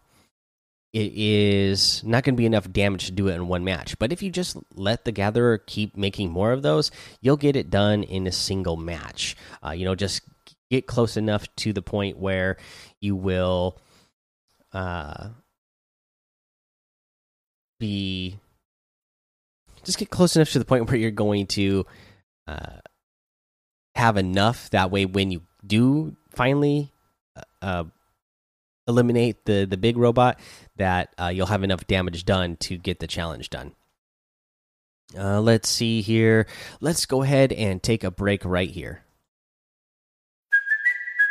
it 0.94 1.14
is 1.16 2.04
not 2.04 2.24
going 2.24 2.36
to 2.36 2.38
be 2.38 2.46
enough 2.46 2.70
damage 2.70 3.06
to 3.06 3.14
do 3.14 3.30
it 3.30 3.36
in 3.36 3.48
one 3.48 3.64
match. 3.64 3.98
But 3.98 4.12
if 4.12 4.22
you 4.22 4.30
just 4.30 4.58
let 4.76 5.06
the 5.06 5.14
gatherer 5.14 5.58
keep 5.58 5.96
making 5.96 6.32
more 6.32 6.52
of 6.52 6.64
those 6.64 6.92
you'll 7.22 7.38
get 7.38 7.56
it 7.56 7.70
done 7.70 8.04
in 8.04 8.28
a 8.28 8.32
single 8.32 8.76
match. 8.76 9.38
Uh, 9.66 9.72
you 9.72 9.86
know 9.86 9.96
just 9.96 10.22
get 10.70 10.88
close 10.88 11.18
enough 11.18 11.46
to 11.58 11.74
the 11.74 11.82
point 11.82 12.18
where 12.18 12.58
you 13.00 13.16
will 13.16 13.78
uh, 14.74 15.30
be 17.80 18.38
just 19.84 19.98
get 19.98 20.10
close 20.10 20.36
enough 20.36 20.52
to 20.52 20.60
the 20.60 20.66
point 20.66 20.88
where 20.90 20.98
you're 20.98 21.12
going 21.12 21.48
to 21.48 21.86
uh, 22.48 22.78
have 23.96 24.18
enough. 24.18 24.70
That 24.72 24.92
way, 24.92 25.06
when 25.06 25.32
you 25.32 25.42
do 25.66 26.16
finally 26.32 26.92
uh, 27.36 27.42
uh, 27.62 27.84
eliminate 28.88 29.46
the 29.46 29.66
the 29.66 29.78
big 29.78 29.98
robot, 29.98 30.40
that 30.78 31.14
uh, 31.20 31.28
you'll 31.28 31.48
have 31.48 31.64
enough 31.64 31.88
damage 31.88 32.26
done 32.26 32.58
to 32.58 32.78
get 32.78 33.00
the 33.00 33.08
challenge 33.08 33.50
done. 33.50 33.74
Uh, 35.18 35.42
let's 35.42 35.68
see 35.68 36.02
here. 36.02 36.48
Let's 36.80 37.06
go 37.06 37.22
ahead 37.22 37.52
and 37.52 37.84
take 37.84 38.04
a 38.04 38.12
break 38.12 38.46
right 38.46 38.70
here. 38.70 39.04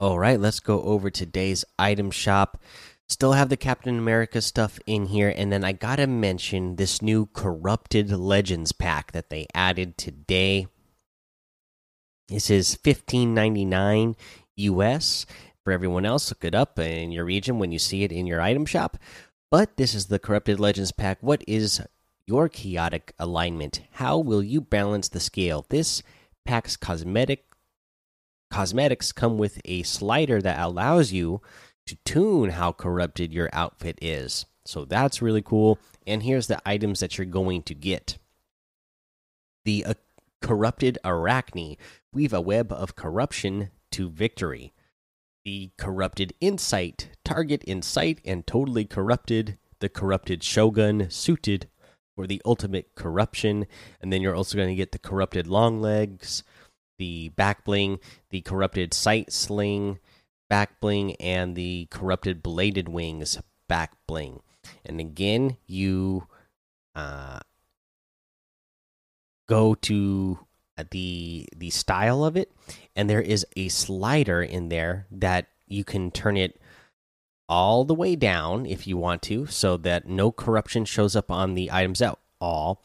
All 0.00 0.16
right, 0.16 0.38
let's 0.38 0.60
go 0.60 0.80
over 0.82 1.10
today's 1.10 1.64
item 1.76 2.12
shop. 2.12 2.62
Still 3.08 3.32
have 3.32 3.48
the 3.48 3.56
Captain 3.56 3.98
America 3.98 4.40
stuff 4.40 4.78
in 4.86 5.06
here, 5.06 5.34
and 5.36 5.50
then 5.50 5.64
I 5.64 5.72
gotta 5.72 6.06
mention 6.06 6.76
this 6.76 7.02
new 7.02 7.26
Corrupted 7.32 8.12
Legends 8.12 8.70
pack 8.70 9.10
that 9.10 9.28
they 9.28 9.48
added 9.54 9.98
today. 9.98 10.68
This 12.28 12.48
is 12.48 12.76
fifteen 12.76 13.34
ninety 13.34 13.64
nine 13.64 14.14
US. 14.54 15.26
For 15.64 15.72
everyone 15.72 16.06
else, 16.06 16.30
look 16.30 16.44
it 16.44 16.54
up 16.54 16.78
in 16.78 17.10
your 17.10 17.24
region 17.24 17.58
when 17.58 17.72
you 17.72 17.80
see 17.80 18.04
it 18.04 18.12
in 18.12 18.24
your 18.24 18.40
item 18.40 18.66
shop. 18.66 18.98
But 19.50 19.78
this 19.78 19.96
is 19.96 20.06
the 20.06 20.20
Corrupted 20.20 20.60
Legends 20.60 20.92
pack. 20.92 21.18
What 21.22 21.42
is 21.48 21.82
your 22.24 22.48
chaotic 22.48 23.14
alignment? 23.18 23.80
How 23.94 24.16
will 24.16 24.44
you 24.44 24.60
balance 24.60 25.08
the 25.08 25.18
scale? 25.18 25.66
This 25.68 26.04
pack's 26.44 26.76
cosmetic 26.76 27.47
cosmetics 28.50 29.12
come 29.12 29.38
with 29.38 29.60
a 29.64 29.82
slider 29.82 30.40
that 30.40 30.58
allows 30.58 31.12
you 31.12 31.40
to 31.86 31.96
tune 32.04 32.50
how 32.50 32.72
corrupted 32.72 33.32
your 33.32 33.48
outfit 33.52 33.98
is. 34.02 34.46
So 34.64 34.84
that's 34.84 35.22
really 35.22 35.42
cool. 35.42 35.78
And 36.06 36.22
here's 36.22 36.46
the 36.46 36.60
items 36.66 37.00
that 37.00 37.16
you're 37.16 37.26
going 37.26 37.62
to 37.64 37.74
get 37.74 38.18
the 39.64 39.84
uh, 39.84 39.94
corrupted 40.40 40.98
arachne 41.04 41.76
weave 42.12 42.32
a 42.32 42.40
web 42.40 42.72
of 42.72 42.96
corruption 42.96 43.70
to 43.92 44.08
victory. 44.08 44.72
The 45.44 45.70
corrupted 45.76 46.32
insight 46.40 47.10
target 47.24 47.62
insight 47.66 48.20
and 48.24 48.46
totally 48.46 48.84
corrupted. 48.84 49.58
The 49.80 49.88
corrupted 49.88 50.42
shogun 50.42 51.10
suited 51.10 51.68
for 52.16 52.26
the 52.26 52.42
ultimate 52.44 52.94
corruption, 52.94 53.66
and 54.00 54.12
then 54.12 54.22
you're 54.22 54.34
also 54.34 54.56
going 54.56 54.70
to 54.70 54.74
get 54.74 54.92
the 54.92 54.98
corrupted 54.98 55.46
long 55.46 55.80
legs, 55.80 56.42
the 56.98 57.30
back 57.30 57.64
bling, 57.64 57.98
the 58.30 58.40
corrupted 58.40 58.92
sight 58.92 59.32
sling 59.32 59.98
back 60.48 60.80
bling, 60.80 61.14
and 61.16 61.54
the 61.56 61.86
corrupted 61.90 62.42
bladed 62.42 62.88
wings 62.88 63.38
back 63.68 63.92
bling. 64.06 64.40
And 64.84 65.00
again, 65.00 65.56
you 65.66 66.26
uh, 66.94 67.40
go 69.48 69.74
to 69.74 70.38
uh, 70.76 70.84
the 70.90 71.48
the 71.56 71.70
style 71.70 72.24
of 72.24 72.36
it, 72.36 72.52
and 72.94 73.08
there 73.08 73.22
is 73.22 73.46
a 73.56 73.68
slider 73.68 74.42
in 74.42 74.68
there 74.68 75.06
that 75.10 75.46
you 75.66 75.84
can 75.84 76.10
turn 76.10 76.36
it 76.36 76.60
all 77.48 77.84
the 77.84 77.94
way 77.94 78.14
down 78.14 78.66
if 78.66 78.86
you 78.86 78.96
want 78.96 79.22
to, 79.22 79.46
so 79.46 79.76
that 79.78 80.06
no 80.06 80.30
corruption 80.30 80.84
shows 80.84 81.16
up 81.16 81.30
on 81.30 81.54
the 81.54 81.70
items 81.72 82.02
at 82.02 82.18
all. 82.40 82.82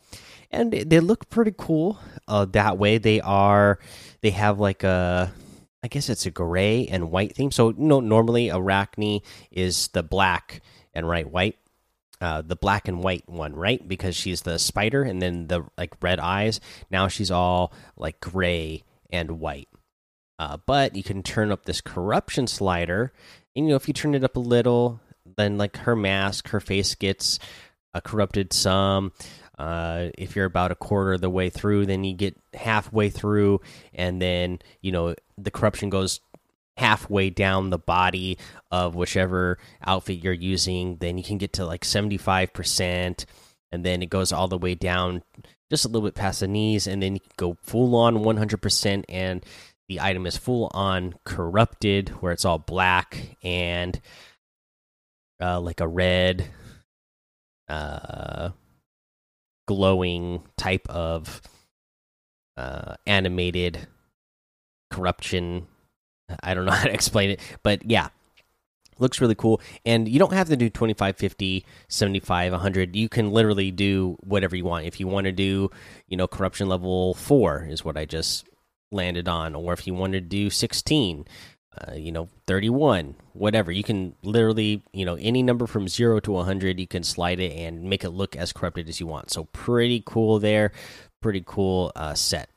And 0.54 0.72
they 0.72 1.00
look 1.00 1.30
pretty 1.30 1.54
cool 1.58 2.00
uh, 2.28 2.46
that 2.46 2.78
way. 2.78 3.00
They 3.00 3.20
are 3.22 3.80
they 4.22 4.30
have 4.30 4.60
like 4.60 4.84
a 4.84 5.34
I 5.84 5.88
guess 5.88 6.10
it's 6.10 6.26
a 6.26 6.32
gray 6.32 6.88
and 6.88 7.12
white 7.12 7.36
theme. 7.36 7.52
So 7.52 7.70
you 7.70 7.76
know, 7.78 8.00
normally 8.00 8.50
Arachne 8.50 9.22
is 9.52 9.90
the 9.90 10.04
black 10.04 10.62
and 10.94 11.08
right 11.08 11.30
white. 11.30 11.58
Uh, 12.22 12.42
the 12.42 12.56
black 12.56 12.88
and 12.88 13.04
white 13.04 13.28
one, 13.28 13.54
right? 13.54 13.86
Because 13.86 14.16
she's 14.16 14.44
the 14.44 14.58
spider, 14.58 15.04
and 15.04 15.22
then 15.22 15.48
the 15.48 15.66
like 15.78 16.02
red 16.02 16.20
eyes. 16.20 16.62
Now 16.90 17.10
she's 17.10 17.32
all 17.32 17.74
like 17.98 18.22
gray 18.22 18.84
and 19.10 19.42
white. 19.42 19.68
Uh, 20.40 20.58
but 20.66 20.96
you 20.96 21.04
can 21.04 21.22
turn 21.22 21.52
up 21.52 21.66
this 21.66 21.82
corruption 21.82 22.48
slider, 22.48 23.12
and 23.56 23.66
you 23.66 23.72
know 23.72 23.76
if 23.76 23.90
you 23.90 23.94
turn 23.94 24.16
it 24.16 24.24
up 24.24 24.38
a 24.38 24.40
little, 24.40 25.02
then 25.36 25.58
like 25.58 25.76
her 25.78 25.98
mask, 25.98 26.48
her 26.50 26.62
face 26.62 26.96
gets 26.96 27.40
uh, 27.94 28.00
corrupted 28.00 28.54
some. 28.54 29.12
Uh, 29.58 30.10
if 30.18 30.36
you're 30.36 30.46
about 30.46 30.72
a 30.72 30.76
quarter 30.76 31.14
of 31.14 31.22
the 31.22 31.30
way 31.30 31.50
through, 31.50 31.86
then 31.86 32.04
you 32.04 32.14
get 32.14 32.36
halfway 32.54 33.10
through, 33.10 33.62
and 33.94 34.22
then 34.22 34.60
you 34.82 34.92
know 34.92 35.16
the 35.38 35.52
corruption 35.52 35.90
goes 35.90 36.20
halfway 36.78 37.30
down 37.30 37.70
the 37.70 37.78
body 37.78 38.38
of 38.72 38.96
whichever 38.96 39.60
outfit 39.86 40.24
you're 40.24 40.34
using. 40.34 40.98
Then 40.98 41.18
you 41.18 41.24
can 41.24 41.38
get 41.38 41.54
to 41.54 41.66
like 41.66 41.82
75%, 41.84 43.26
and 43.72 43.86
then 43.86 44.02
it 44.02 44.10
goes 44.10 44.32
all 44.32 44.48
the 44.48 44.58
way 44.58 44.76
down 44.76 45.22
just 45.70 45.86
a 45.86 45.88
little 45.88 46.08
bit 46.08 46.16
past 46.16 46.40
the 46.40 46.48
knees, 46.48 46.88
and 46.88 47.02
then 47.02 47.14
you 47.14 47.20
can 47.20 47.32
go 47.38 47.58
full 47.62 47.96
on 47.96 48.18
100%, 48.18 49.04
and 49.08 49.46
the 49.88 50.00
item 50.00 50.26
is 50.26 50.38
full 50.38 50.70
on 50.74 51.14
corrupted, 51.26 52.10
where 52.22 52.32
it's 52.32 52.46
all 52.46 52.60
black 52.60 53.38
and 53.44 54.00
uh, 55.42 55.60
like 55.60 55.80
a 55.80 55.88
red. 55.88 56.48
Uh, 57.68 58.50
glowing 59.66 60.44
type 60.58 60.88
of 60.90 61.42
uh, 62.58 62.96
animated 63.06 63.88
corruption. 64.92 65.68
I 66.42 66.54
don't 66.54 66.66
know 66.66 66.72
how 66.74 66.86
to 66.86 66.94
explain 66.94 67.32
it, 67.32 67.40
but 67.64 67.90
yeah, 67.90 68.10
looks 69.00 69.22
really 69.22 69.36
cool. 69.36 69.62
And 69.86 70.08
you 70.08 70.20
don't 70.20 70.34
have 70.34 70.50
to 70.50 70.56
do 70.56 70.70
25, 70.70 71.18
50, 71.18 71.66
75, 71.88 72.52
100. 72.52 72.96
You 72.96 73.10
can 73.10 73.32
literally 73.32 73.72
do 73.72 74.18
whatever 74.22 74.56
you 74.56 74.66
want. 74.66 74.86
If 74.86 75.00
you 75.00 75.08
want 75.08 75.26
to 75.26 75.32
do, 75.32 75.70
you 76.08 76.18
know, 76.18 76.28
corruption 76.28 76.68
level 76.68 77.14
4 77.14 77.68
is 77.70 77.86
what 77.86 77.98
I 77.98 78.06
just 78.06 78.48
landed 78.92 79.28
on, 79.28 79.56
or 79.56 79.74
if 79.74 79.88
you 79.88 79.94
want 79.94 80.14
to 80.14 80.22
do 80.22 80.50
16, 80.50 81.26
uh, 81.78 81.94
you 81.94 82.12
know 82.12 82.30
31 82.48 83.16
whatever. 83.34 83.72
You 83.72 83.84
can 83.84 84.16
literally 84.24 84.84
you 84.94 85.06
know 85.06 85.16
any 85.16 85.44
number 85.44 85.68
from 85.68 85.88
0 85.88 86.20
to 86.22 86.32
100 86.32 86.80
you 86.80 86.88
can 86.88 87.04
slide 87.04 87.40
it 87.40 87.54
and 87.54 87.84
make 87.84 88.04
it 88.04 88.12
look 88.12 88.36
as 88.36 88.54
corrupted 88.54 88.90
as 88.90 89.00
you 89.00 89.08
want. 89.08 89.32
So 89.32 89.46
pretty 89.46 90.04
cool 90.06 90.40
there. 90.40 90.72
Pretty 91.22 91.44
cool 91.46 91.92
uh, 91.96 92.14
set. 92.14 92.50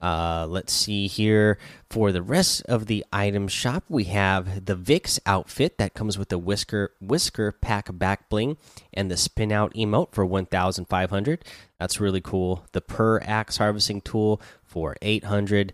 Uh, 0.00 0.46
let's 0.46 0.72
see 0.72 1.06
here. 1.06 1.56
For 1.88 2.12
the 2.12 2.22
rest 2.22 2.62
of 2.66 2.86
the 2.86 3.04
item 3.12 3.48
shop 3.48 3.84
we 3.88 4.04
have 4.04 4.66
the 4.66 4.74
vix 4.74 5.18
outfit 5.24 5.78
that 5.78 5.94
comes 5.94 6.18
with 6.18 6.28
the 6.28 6.38
whisker 6.38 6.92
whisker 7.00 7.52
pack 7.52 7.88
back 7.96 8.28
bling 8.28 8.58
and 8.92 9.10
the 9.10 9.16
spin 9.16 9.52
out 9.52 9.72
emote 9.74 10.12
for 10.12 10.26
1500 10.26 11.44
that's 11.78 12.00
really 12.00 12.20
cool. 12.20 12.66
The 12.72 12.80
per 12.80 13.20
axe 13.20 13.56
harvesting 13.56 14.00
tool 14.02 14.42
for 14.64 14.96
800 15.00 15.72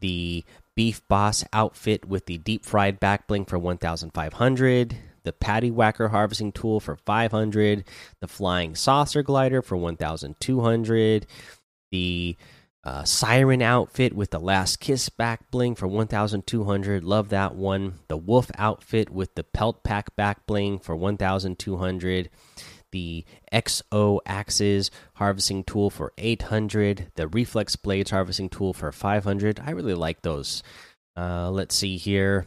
the 0.00 0.44
Beef 0.76 1.00
Boss 1.08 1.42
outfit 1.52 2.06
with 2.06 2.26
the 2.26 2.38
deep 2.38 2.64
fried 2.64 3.00
back 3.00 3.26
bling 3.26 3.46
for 3.46 3.58
1500, 3.58 4.96
the 5.24 5.32
Patty 5.32 5.70
Whacker 5.70 6.08
harvesting 6.08 6.52
tool 6.52 6.78
for 6.80 6.96
500, 6.96 7.84
the 8.20 8.28
Flying 8.28 8.74
Saucer 8.74 9.22
glider 9.22 9.62
for 9.62 9.76
1200, 9.76 11.26
the 11.90 12.36
uh, 12.84 13.02
Siren 13.02 13.62
outfit 13.62 14.12
with 14.12 14.30
the 14.30 14.38
Last 14.38 14.78
Kiss 14.78 15.08
back 15.08 15.50
bling 15.50 15.74
for 15.74 15.88
1200. 15.88 17.02
Love 17.02 17.30
that 17.30 17.56
one. 17.56 17.94
The 18.06 18.16
Wolf 18.16 18.48
outfit 18.56 19.10
with 19.10 19.34
the 19.34 19.42
Pelt 19.42 19.82
Pack 19.82 20.14
back 20.14 20.46
bling 20.46 20.78
for 20.78 20.94
1200 20.94 22.30
the 22.96 23.26
XO 23.52 24.20
axes 24.24 24.90
harvesting 25.16 25.62
tool 25.64 25.90
for 25.90 26.14
800, 26.16 27.12
the 27.14 27.28
reflex 27.28 27.76
blades 27.76 28.10
harvesting 28.10 28.48
tool 28.48 28.72
for 28.72 28.90
500. 28.90 29.60
I 29.60 29.72
really 29.72 29.92
like 29.92 30.22
those. 30.22 30.62
Uh, 31.14 31.50
let's 31.50 31.74
see 31.74 31.98
here. 31.98 32.46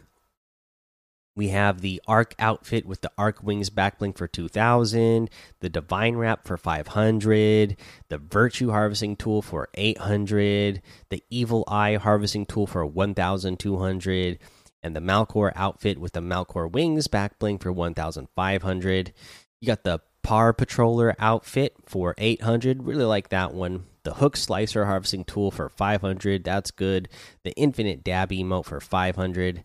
We 1.36 1.50
have 1.50 1.82
the 1.82 2.02
Arc 2.08 2.34
outfit 2.40 2.84
with 2.84 3.00
the 3.00 3.12
Arc 3.16 3.44
Wings 3.44 3.70
backbling 3.70 4.18
for 4.18 4.26
2000, 4.26 5.30
the 5.60 5.68
Divine 5.68 6.16
Wrap 6.16 6.48
for 6.48 6.56
500, 6.56 7.76
the 8.08 8.18
Virtue 8.18 8.72
Harvesting 8.72 9.14
Tool 9.14 9.42
for 9.42 9.68
800, 9.74 10.82
the 11.10 11.22
Evil 11.30 11.62
Eye 11.68 11.94
Harvesting 11.94 12.46
Tool 12.46 12.66
for 12.66 12.84
1200, 12.84 14.38
and 14.82 14.96
the 14.96 15.00
Malcore 15.00 15.52
outfit 15.54 15.98
with 15.98 16.12
the 16.12 16.20
Malcore 16.20 16.70
Wings 16.70 17.06
backbling 17.06 17.62
for 17.62 17.70
1500. 17.70 19.12
You 19.60 19.66
got 19.66 19.84
the 19.84 20.00
Par 20.22 20.52
Patroller 20.52 21.14
outfit 21.18 21.74
for 21.86 22.14
800. 22.18 22.84
Really 22.84 23.04
like 23.04 23.28
that 23.30 23.54
one. 23.54 23.84
The 24.02 24.14
Hook 24.14 24.36
Slicer 24.36 24.86
harvesting 24.86 25.24
tool 25.24 25.50
for 25.50 25.68
500. 25.68 26.44
That's 26.44 26.70
good. 26.70 27.08
The 27.44 27.52
Infinite 27.52 28.02
Dab 28.02 28.30
emote 28.30 28.64
for 28.64 28.80
500. 28.80 29.64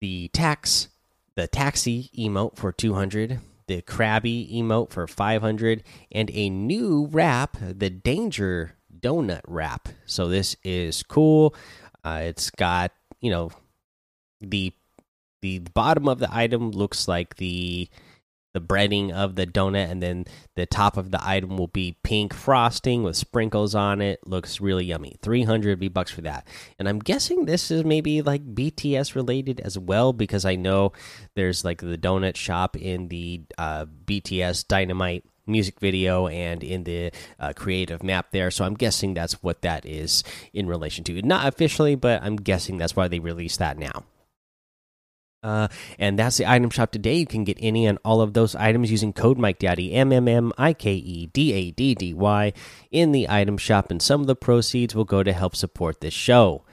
The 0.00 0.28
Tax, 0.28 0.88
the 1.36 1.46
Taxi 1.46 2.10
emote 2.16 2.56
for 2.56 2.72
200. 2.72 3.40
The 3.68 3.82
Krabby 3.82 4.52
emote 4.54 4.90
for 4.90 5.06
500. 5.06 5.82
And 6.10 6.30
a 6.32 6.50
new 6.50 7.08
wrap, 7.10 7.56
the 7.60 7.90
Danger 7.90 8.74
Donut 8.98 9.42
wrap. 9.46 9.88
So 10.06 10.28
this 10.28 10.56
is 10.64 11.02
cool. 11.02 11.54
Uh, 12.04 12.20
it's 12.24 12.50
got, 12.50 12.92
you 13.20 13.30
know, 13.30 13.50
the 14.40 14.72
the 15.42 15.58
bottom 15.58 16.08
of 16.08 16.20
the 16.20 16.28
item 16.32 16.70
looks 16.70 17.08
like 17.08 17.36
the 17.36 17.88
the 18.52 18.60
breading 18.60 19.10
of 19.12 19.34
the 19.34 19.46
donut 19.46 19.90
and 19.90 20.02
then 20.02 20.24
the 20.56 20.66
top 20.66 20.96
of 20.96 21.10
the 21.10 21.20
item 21.26 21.56
will 21.56 21.68
be 21.68 21.96
pink 22.02 22.34
frosting 22.34 23.02
with 23.02 23.16
sprinkles 23.16 23.74
on 23.74 24.00
it. 24.00 24.20
Looks 24.26 24.60
really 24.60 24.84
yummy. 24.84 25.16
300 25.22 25.78
v 25.78 25.88
bucks 25.88 26.10
for 26.10 26.20
that. 26.22 26.46
And 26.78 26.88
i'm 26.88 26.98
guessing 26.98 27.44
this 27.44 27.70
is 27.70 27.84
maybe 27.84 28.22
like 28.22 28.54
bts 28.54 29.14
related 29.14 29.60
as 29.60 29.78
well 29.78 30.12
because 30.12 30.44
i 30.44 30.56
know 30.56 30.92
there's 31.34 31.64
like 31.64 31.80
the 31.80 31.98
donut 31.98 32.36
shop 32.36 32.76
in 32.76 33.08
the 33.08 33.42
uh, 33.58 33.86
bts 34.04 34.66
dynamite 34.66 35.24
music 35.46 35.80
video 35.80 36.28
and 36.28 36.62
in 36.62 36.84
the 36.84 37.10
uh, 37.40 37.52
creative 37.54 38.02
map 38.02 38.30
there. 38.30 38.50
So 38.50 38.64
i'm 38.64 38.74
guessing 38.74 39.14
that's 39.14 39.42
what 39.42 39.62
that 39.62 39.86
is 39.86 40.22
in 40.52 40.66
relation 40.66 41.04
to. 41.04 41.22
Not 41.22 41.46
officially 41.46 41.94
but 41.94 42.22
i'm 42.22 42.36
guessing 42.36 42.76
that's 42.76 42.96
why 42.96 43.08
they 43.08 43.18
released 43.18 43.58
that 43.58 43.78
now 43.78 44.04
uh, 45.42 45.68
and 45.98 46.18
that's 46.18 46.36
the 46.36 46.46
item 46.46 46.70
shop 46.70 46.92
today. 46.92 47.16
You 47.16 47.26
can 47.26 47.44
get 47.44 47.58
any 47.60 47.86
and 47.86 47.98
all 48.04 48.20
of 48.20 48.32
those 48.32 48.54
items 48.54 48.90
using 48.90 49.12
code 49.12 49.38
Mike 49.38 49.58
Daddy 49.58 49.92
M 49.92 50.12
M 50.12 50.28
M 50.28 50.52
I 50.56 50.72
K 50.72 50.94
E 50.94 51.26
D 51.26 51.52
A 51.52 51.70
D 51.70 51.94
D 51.94 52.14
Y 52.14 52.52
in 52.90 53.12
the 53.12 53.28
item 53.28 53.58
shop, 53.58 53.90
and 53.90 54.00
some 54.00 54.20
of 54.20 54.26
the 54.26 54.36
proceeds 54.36 54.94
will 54.94 55.04
go 55.04 55.22
to 55.22 55.32
help 55.32 55.56
support 55.56 56.00
this 56.00 56.14
show. 56.14 56.64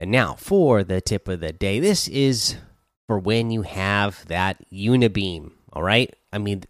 And 0.00 0.10
now 0.10 0.34
for 0.34 0.82
the 0.82 1.00
tip 1.00 1.28
of 1.28 1.40
the 1.40 1.52
day. 1.52 1.78
This 1.78 2.08
is 2.08 2.56
for 3.06 3.20
when 3.20 3.50
you 3.50 3.62
have 3.62 4.26
that 4.26 4.64
unibeam. 4.72 5.52
All 5.72 5.82
right, 5.82 6.12
I 6.32 6.38
mean 6.38 6.64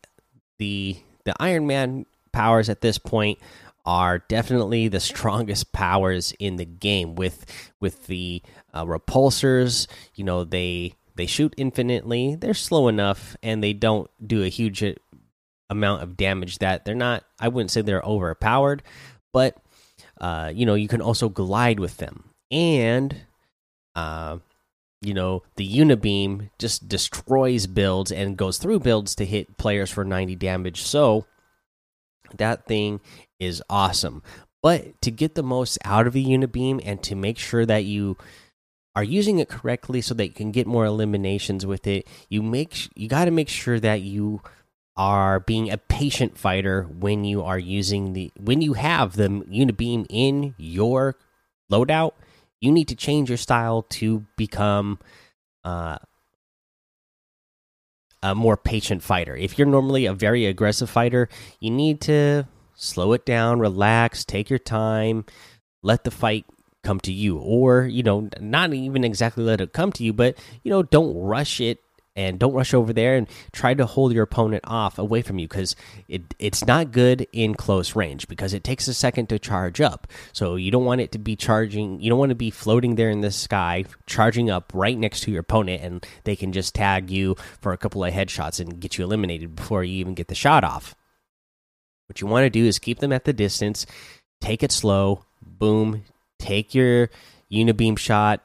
the 0.58 0.98
the 1.24 1.34
Iron 1.40 1.66
Man 1.66 2.04
powers 2.32 2.68
at 2.68 2.82
this 2.82 2.98
point 2.98 3.38
are 3.84 4.18
definitely 4.18 4.88
the 4.88 5.00
strongest 5.00 5.72
powers 5.72 6.34
in 6.38 6.56
the 6.56 6.64
game 6.64 7.14
with 7.14 7.46
with 7.80 8.06
the 8.06 8.42
uh, 8.74 8.84
repulsors 8.84 9.86
you 10.14 10.24
know 10.24 10.44
they 10.44 10.94
they 11.16 11.26
shoot 11.26 11.54
infinitely. 11.56 12.34
They're 12.36 12.54
slow 12.54 12.88
enough, 12.88 13.36
and 13.42 13.62
they 13.62 13.72
don't 13.72 14.10
do 14.24 14.42
a 14.42 14.48
huge 14.48 14.82
amount 15.70 16.02
of 16.02 16.16
damage. 16.16 16.58
That 16.58 16.84
they're 16.84 16.94
not. 16.94 17.24
I 17.40 17.48
wouldn't 17.48 17.70
say 17.70 17.82
they're 17.82 18.02
overpowered, 18.02 18.82
but 19.32 19.56
uh, 20.20 20.52
you 20.54 20.66
know 20.66 20.74
you 20.74 20.88
can 20.88 21.02
also 21.02 21.28
glide 21.28 21.80
with 21.80 21.98
them, 21.98 22.30
and 22.50 23.14
uh, 23.94 24.38
you 25.00 25.14
know 25.14 25.42
the 25.56 25.68
unibeam 25.68 26.50
just 26.58 26.88
destroys 26.88 27.66
builds 27.66 28.12
and 28.12 28.36
goes 28.36 28.58
through 28.58 28.80
builds 28.80 29.14
to 29.16 29.24
hit 29.26 29.56
players 29.56 29.90
for 29.90 30.04
90 30.04 30.36
damage. 30.36 30.82
So 30.82 31.26
That 32.36 32.66
thing 32.66 33.00
is 33.38 33.62
awesome. 33.68 34.22
But 34.62 35.00
to 35.02 35.10
get 35.10 35.34
the 35.34 35.42
most 35.42 35.78
out 35.84 36.06
of 36.06 36.14
a 36.14 36.18
unibeam 36.22 36.80
and 36.84 37.02
to 37.04 37.14
make 37.14 37.38
sure 37.38 37.66
that 37.66 37.84
you 37.84 38.16
are 38.94 39.04
using 39.04 39.38
it 39.38 39.48
correctly 39.48 40.00
so 40.00 40.14
that 40.14 40.26
you 40.26 40.32
can 40.32 40.52
get 40.52 40.66
more 40.66 40.84
eliminations 40.84 41.64
with 41.64 41.86
it, 41.86 42.06
you 42.28 42.42
make 42.42 42.88
you 42.94 43.08
got 43.08 43.24
to 43.24 43.30
make 43.30 43.48
sure 43.48 43.80
that 43.80 44.02
you 44.02 44.42
are 44.96 45.40
being 45.40 45.70
a 45.70 45.78
patient 45.78 46.36
fighter 46.36 46.82
when 46.82 47.24
you 47.24 47.42
are 47.42 47.58
using 47.58 48.12
the 48.12 48.30
when 48.38 48.60
you 48.60 48.74
have 48.74 49.16
the 49.16 49.28
unibeam 49.28 50.06
in 50.10 50.54
your 50.58 51.16
loadout. 51.70 52.12
You 52.60 52.70
need 52.70 52.88
to 52.88 52.94
change 52.94 53.28
your 53.28 53.38
style 53.38 53.82
to 53.90 54.24
become 54.36 54.98
uh, 55.64 55.98
a 58.22 58.34
more 58.34 58.56
patient 58.56 59.02
fighter. 59.02 59.34
If 59.34 59.58
you're 59.58 59.66
normally 59.66 60.06
a 60.06 60.14
very 60.14 60.46
aggressive 60.46 60.88
fighter, 60.88 61.28
you 61.58 61.70
need 61.70 62.00
to 62.02 62.46
slow 62.74 63.12
it 63.14 63.26
down, 63.26 63.58
relax, 63.58 64.24
take 64.24 64.48
your 64.48 64.58
time, 64.58 65.24
let 65.82 66.04
the 66.04 66.10
fight 66.10 66.44
come 66.82 67.00
to 67.00 67.12
you 67.12 67.38
or 67.38 67.82
you 67.82 68.02
know 68.02 68.28
not 68.40 68.72
even 68.72 69.04
exactly 69.04 69.44
let 69.44 69.60
it 69.60 69.72
come 69.72 69.92
to 69.92 70.02
you 70.02 70.12
but 70.12 70.36
you 70.62 70.70
know 70.70 70.82
don't 70.82 71.16
rush 71.16 71.60
it 71.60 71.78
and 72.14 72.38
don't 72.38 72.52
rush 72.52 72.74
over 72.74 72.92
there 72.92 73.16
and 73.16 73.26
try 73.52 73.72
to 73.74 73.86
hold 73.86 74.12
your 74.12 74.24
opponent 74.24 74.62
off 74.66 74.98
away 74.98 75.22
from 75.22 75.38
you 75.38 75.48
because 75.48 75.74
it 76.08 76.22
it's 76.38 76.66
not 76.66 76.92
good 76.92 77.26
in 77.32 77.54
close 77.54 77.96
range 77.96 78.28
because 78.28 78.52
it 78.52 78.64
takes 78.64 78.88
a 78.88 78.94
second 78.94 79.28
to 79.28 79.38
charge 79.38 79.80
up. 79.80 80.06
So 80.32 80.56
you 80.56 80.70
don't 80.70 80.84
want 80.84 81.00
it 81.00 81.12
to 81.12 81.18
be 81.18 81.36
charging. 81.36 82.00
You 82.00 82.10
don't 82.10 82.18
want 82.18 82.30
to 82.30 82.36
be 82.36 82.50
floating 82.50 82.96
there 82.96 83.10
in 83.10 83.22
the 83.22 83.30
sky, 83.30 83.84
charging 84.06 84.50
up 84.50 84.72
right 84.74 84.98
next 84.98 85.20
to 85.22 85.30
your 85.30 85.40
opponent, 85.40 85.82
and 85.82 86.06
they 86.24 86.36
can 86.36 86.52
just 86.52 86.74
tag 86.74 87.10
you 87.10 87.36
for 87.60 87.72
a 87.72 87.78
couple 87.78 88.04
of 88.04 88.12
headshots 88.12 88.60
and 88.60 88.80
get 88.80 88.98
you 88.98 89.04
eliminated 89.04 89.56
before 89.56 89.84
you 89.84 89.96
even 89.96 90.14
get 90.14 90.28
the 90.28 90.34
shot 90.34 90.64
off. 90.64 90.94
What 92.08 92.20
you 92.20 92.26
want 92.26 92.44
to 92.44 92.50
do 92.50 92.66
is 92.66 92.78
keep 92.78 92.98
them 92.98 93.12
at 93.12 93.24
the 93.24 93.32
distance, 93.32 93.86
take 94.42 94.62
it 94.62 94.70
slow, 94.70 95.24
boom, 95.40 96.04
take 96.42 96.74
your 96.74 97.08
unibeam 97.50 97.96
shot, 97.96 98.42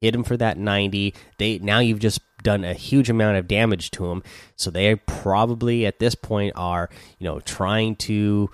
hit 0.00 0.12
them 0.12 0.24
for 0.24 0.36
that 0.36 0.58
90. 0.58 1.14
They 1.38 1.58
now 1.58 1.78
you've 1.78 2.00
just 2.00 2.20
done 2.42 2.64
a 2.64 2.74
huge 2.74 3.10
amount 3.10 3.36
of 3.36 3.48
damage 3.48 3.90
to 3.92 4.08
them. 4.08 4.22
So 4.56 4.70
they 4.70 4.94
probably 4.96 5.86
at 5.86 5.98
this 5.98 6.14
point 6.14 6.52
are, 6.56 6.90
you 7.18 7.24
know, 7.24 7.40
trying 7.40 7.96
to 7.96 8.50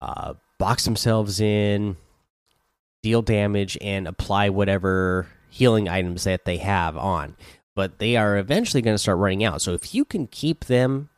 uh, 0.00 0.34
box 0.58 0.84
themselves 0.84 1.40
in, 1.40 1.96
deal 3.02 3.22
damage, 3.22 3.76
and 3.80 4.06
apply 4.06 4.50
whatever 4.50 5.26
healing 5.50 5.88
items 5.88 6.24
that 6.24 6.44
they 6.44 6.58
have 6.58 6.96
on. 6.96 7.36
But 7.74 7.98
they 7.98 8.16
are 8.16 8.38
eventually 8.38 8.82
going 8.82 8.94
to 8.94 8.98
start 8.98 9.18
running 9.18 9.44
out. 9.44 9.60
So 9.60 9.72
if 9.74 9.94
you 9.94 10.04
can 10.04 10.26
keep 10.26 10.64
them 10.64 11.10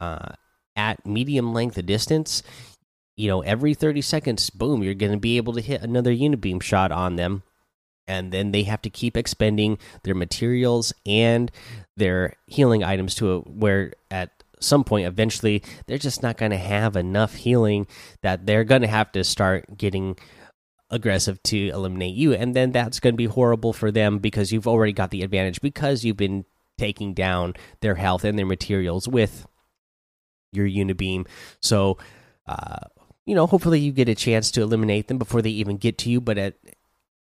uh, 0.00 0.30
at 0.74 1.04
medium 1.04 1.52
length 1.52 1.76
of 1.76 1.86
distance, 1.86 2.42
you 3.16 3.28
know, 3.28 3.40
every 3.40 3.74
30 3.74 4.02
seconds, 4.02 4.50
boom, 4.50 4.82
you're 4.82 4.94
going 4.94 5.12
to 5.12 5.18
be 5.18 5.36
able 5.38 5.54
to 5.54 5.60
hit 5.60 5.82
another 5.82 6.12
unibeam 6.14 6.62
shot 6.62 6.92
on 6.92 7.16
them. 7.16 7.42
And 8.06 8.30
then 8.30 8.52
they 8.52 8.62
have 8.64 8.82
to 8.82 8.90
keep 8.90 9.16
expending 9.16 9.78
their 10.04 10.14
materials 10.14 10.92
and 11.04 11.50
their 11.96 12.34
healing 12.46 12.84
items 12.84 13.14
to 13.16 13.32
a, 13.32 13.38
where 13.40 13.94
at 14.10 14.30
some 14.60 14.84
point, 14.84 15.06
eventually, 15.06 15.62
they're 15.86 15.98
just 15.98 16.22
not 16.22 16.36
going 16.36 16.52
to 16.52 16.56
have 16.56 16.94
enough 16.96 17.34
healing 17.34 17.86
that 18.22 18.46
they're 18.46 18.64
going 18.64 18.82
to 18.82 18.88
have 18.88 19.10
to 19.12 19.24
start 19.24 19.76
getting 19.76 20.16
aggressive 20.90 21.42
to 21.42 21.68
eliminate 21.68 22.14
you. 22.14 22.32
And 22.32 22.54
then 22.54 22.70
that's 22.70 23.00
going 23.00 23.14
to 23.14 23.18
be 23.18 23.26
horrible 23.26 23.72
for 23.72 23.90
them 23.90 24.18
because 24.18 24.52
you've 24.52 24.68
already 24.68 24.92
got 24.92 25.10
the 25.10 25.22
advantage 25.22 25.60
because 25.60 26.04
you've 26.04 26.16
been 26.16 26.44
taking 26.78 27.12
down 27.12 27.54
their 27.80 27.96
health 27.96 28.24
and 28.24 28.38
their 28.38 28.46
materials 28.46 29.08
with 29.08 29.46
your 30.52 30.66
unibeam. 30.66 31.26
So, 31.60 31.98
uh, 32.46 32.78
you 33.26 33.34
know, 33.34 33.46
hopefully 33.46 33.80
you 33.80 33.92
get 33.92 34.08
a 34.08 34.14
chance 34.14 34.50
to 34.52 34.62
eliminate 34.62 35.08
them 35.08 35.18
before 35.18 35.42
they 35.42 35.50
even 35.50 35.76
get 35.76 35.98
to 35.98 36.10
you. 36.10 36.20
But 36.20 36.38
at 36.38 36.54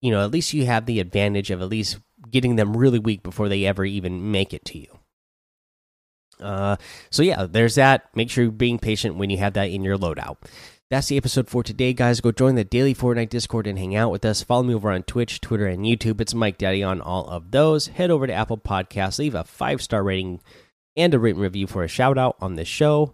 you 0.02 0.12
know, 0.12 0.24
at 0.24 0.32
least 0.32 0.54
you 0.54 0.66
have 0.66 0.86
the 0.86 1.00
advantage 1.00 1.50
of 1.50 1.62
at 1.62 1.70
least 1.70 1.98
getting 2.30 2.58
them 2.58 2.76
really 2.76 3.00
weak 3.00 3.24
before 3.24 3.48
they 3.48 3.66
ever 3.66 3.86
even 3.86 4.32
make 4.32 4.54
it 4.54 4.66
to 4.66 4.78
you. 4.78 5.00
Uh, 6.40 6.76
so 7.10 7.24
yeah, 7.24 7.46
there's 7.50 7.76
that. 7.76 8.16
Make 8.16 8.30
sure 8.30 8.44
you're 8.44 8.52
being 8.52 8.80
patient 8.80 9.16
when 9.16 9.30
you 9.30 9.38
have 9.38 9.54
that 9.54 9.70
in 9.70 9.82
your 9.82 9.98
loadout. 9.98 10.38
That's 10.90 11.08
the 11.08 11.18
episode 11.18 11.50
for 11.50 11.64
today, 11.64 11.94
guys. 11.94 12.22
Go 12.22 12.32
join 12.32 12.56
the 12.56 12.64
daily 12.64 12.94
Fortnite 12.94 13.30
Discord 13.30 13.66
and 13.66 13.80
hang 13.80 13.96
out 13.96 14.12
with 14.12 14.26
us. 14.26 14.44
Follow 14.44 14.64
me 14.64 14.76
over 14.76 14.92
on 14.92 15.04
Twitch, 15.04 15.42
Twitter, 15.42 15.66
and 15.66 15.86
YouTube. 15.86 16.20
It's 16.20 16.36
Mike 16.36 16.58
Daddy 16.58 16.84
on 16.84 17.02
all 17.02 17.28
of 17.30 17.52
those. 17.52 17.88
Head 17.88 18.12
over 18.12 18.28
to 18.28 18.34
Apple 18.34 18.58
Podcasts, 18.58 19.20
leave 19.20 19.36
a 19.36 19.44
five 19.44 19.82
star 19.82 20.04
rating 20.04 20.42
and 20.96 21.14
a 21.14 21.20
written 21.20 21.42
review 21.42 21.66
for 21.66 21.84
a 21.84 21.88
shout 21.88 22.18
out 22.18 22.36
on 22.42 22.56
the 22.56 22.66
show. 22.66 23.14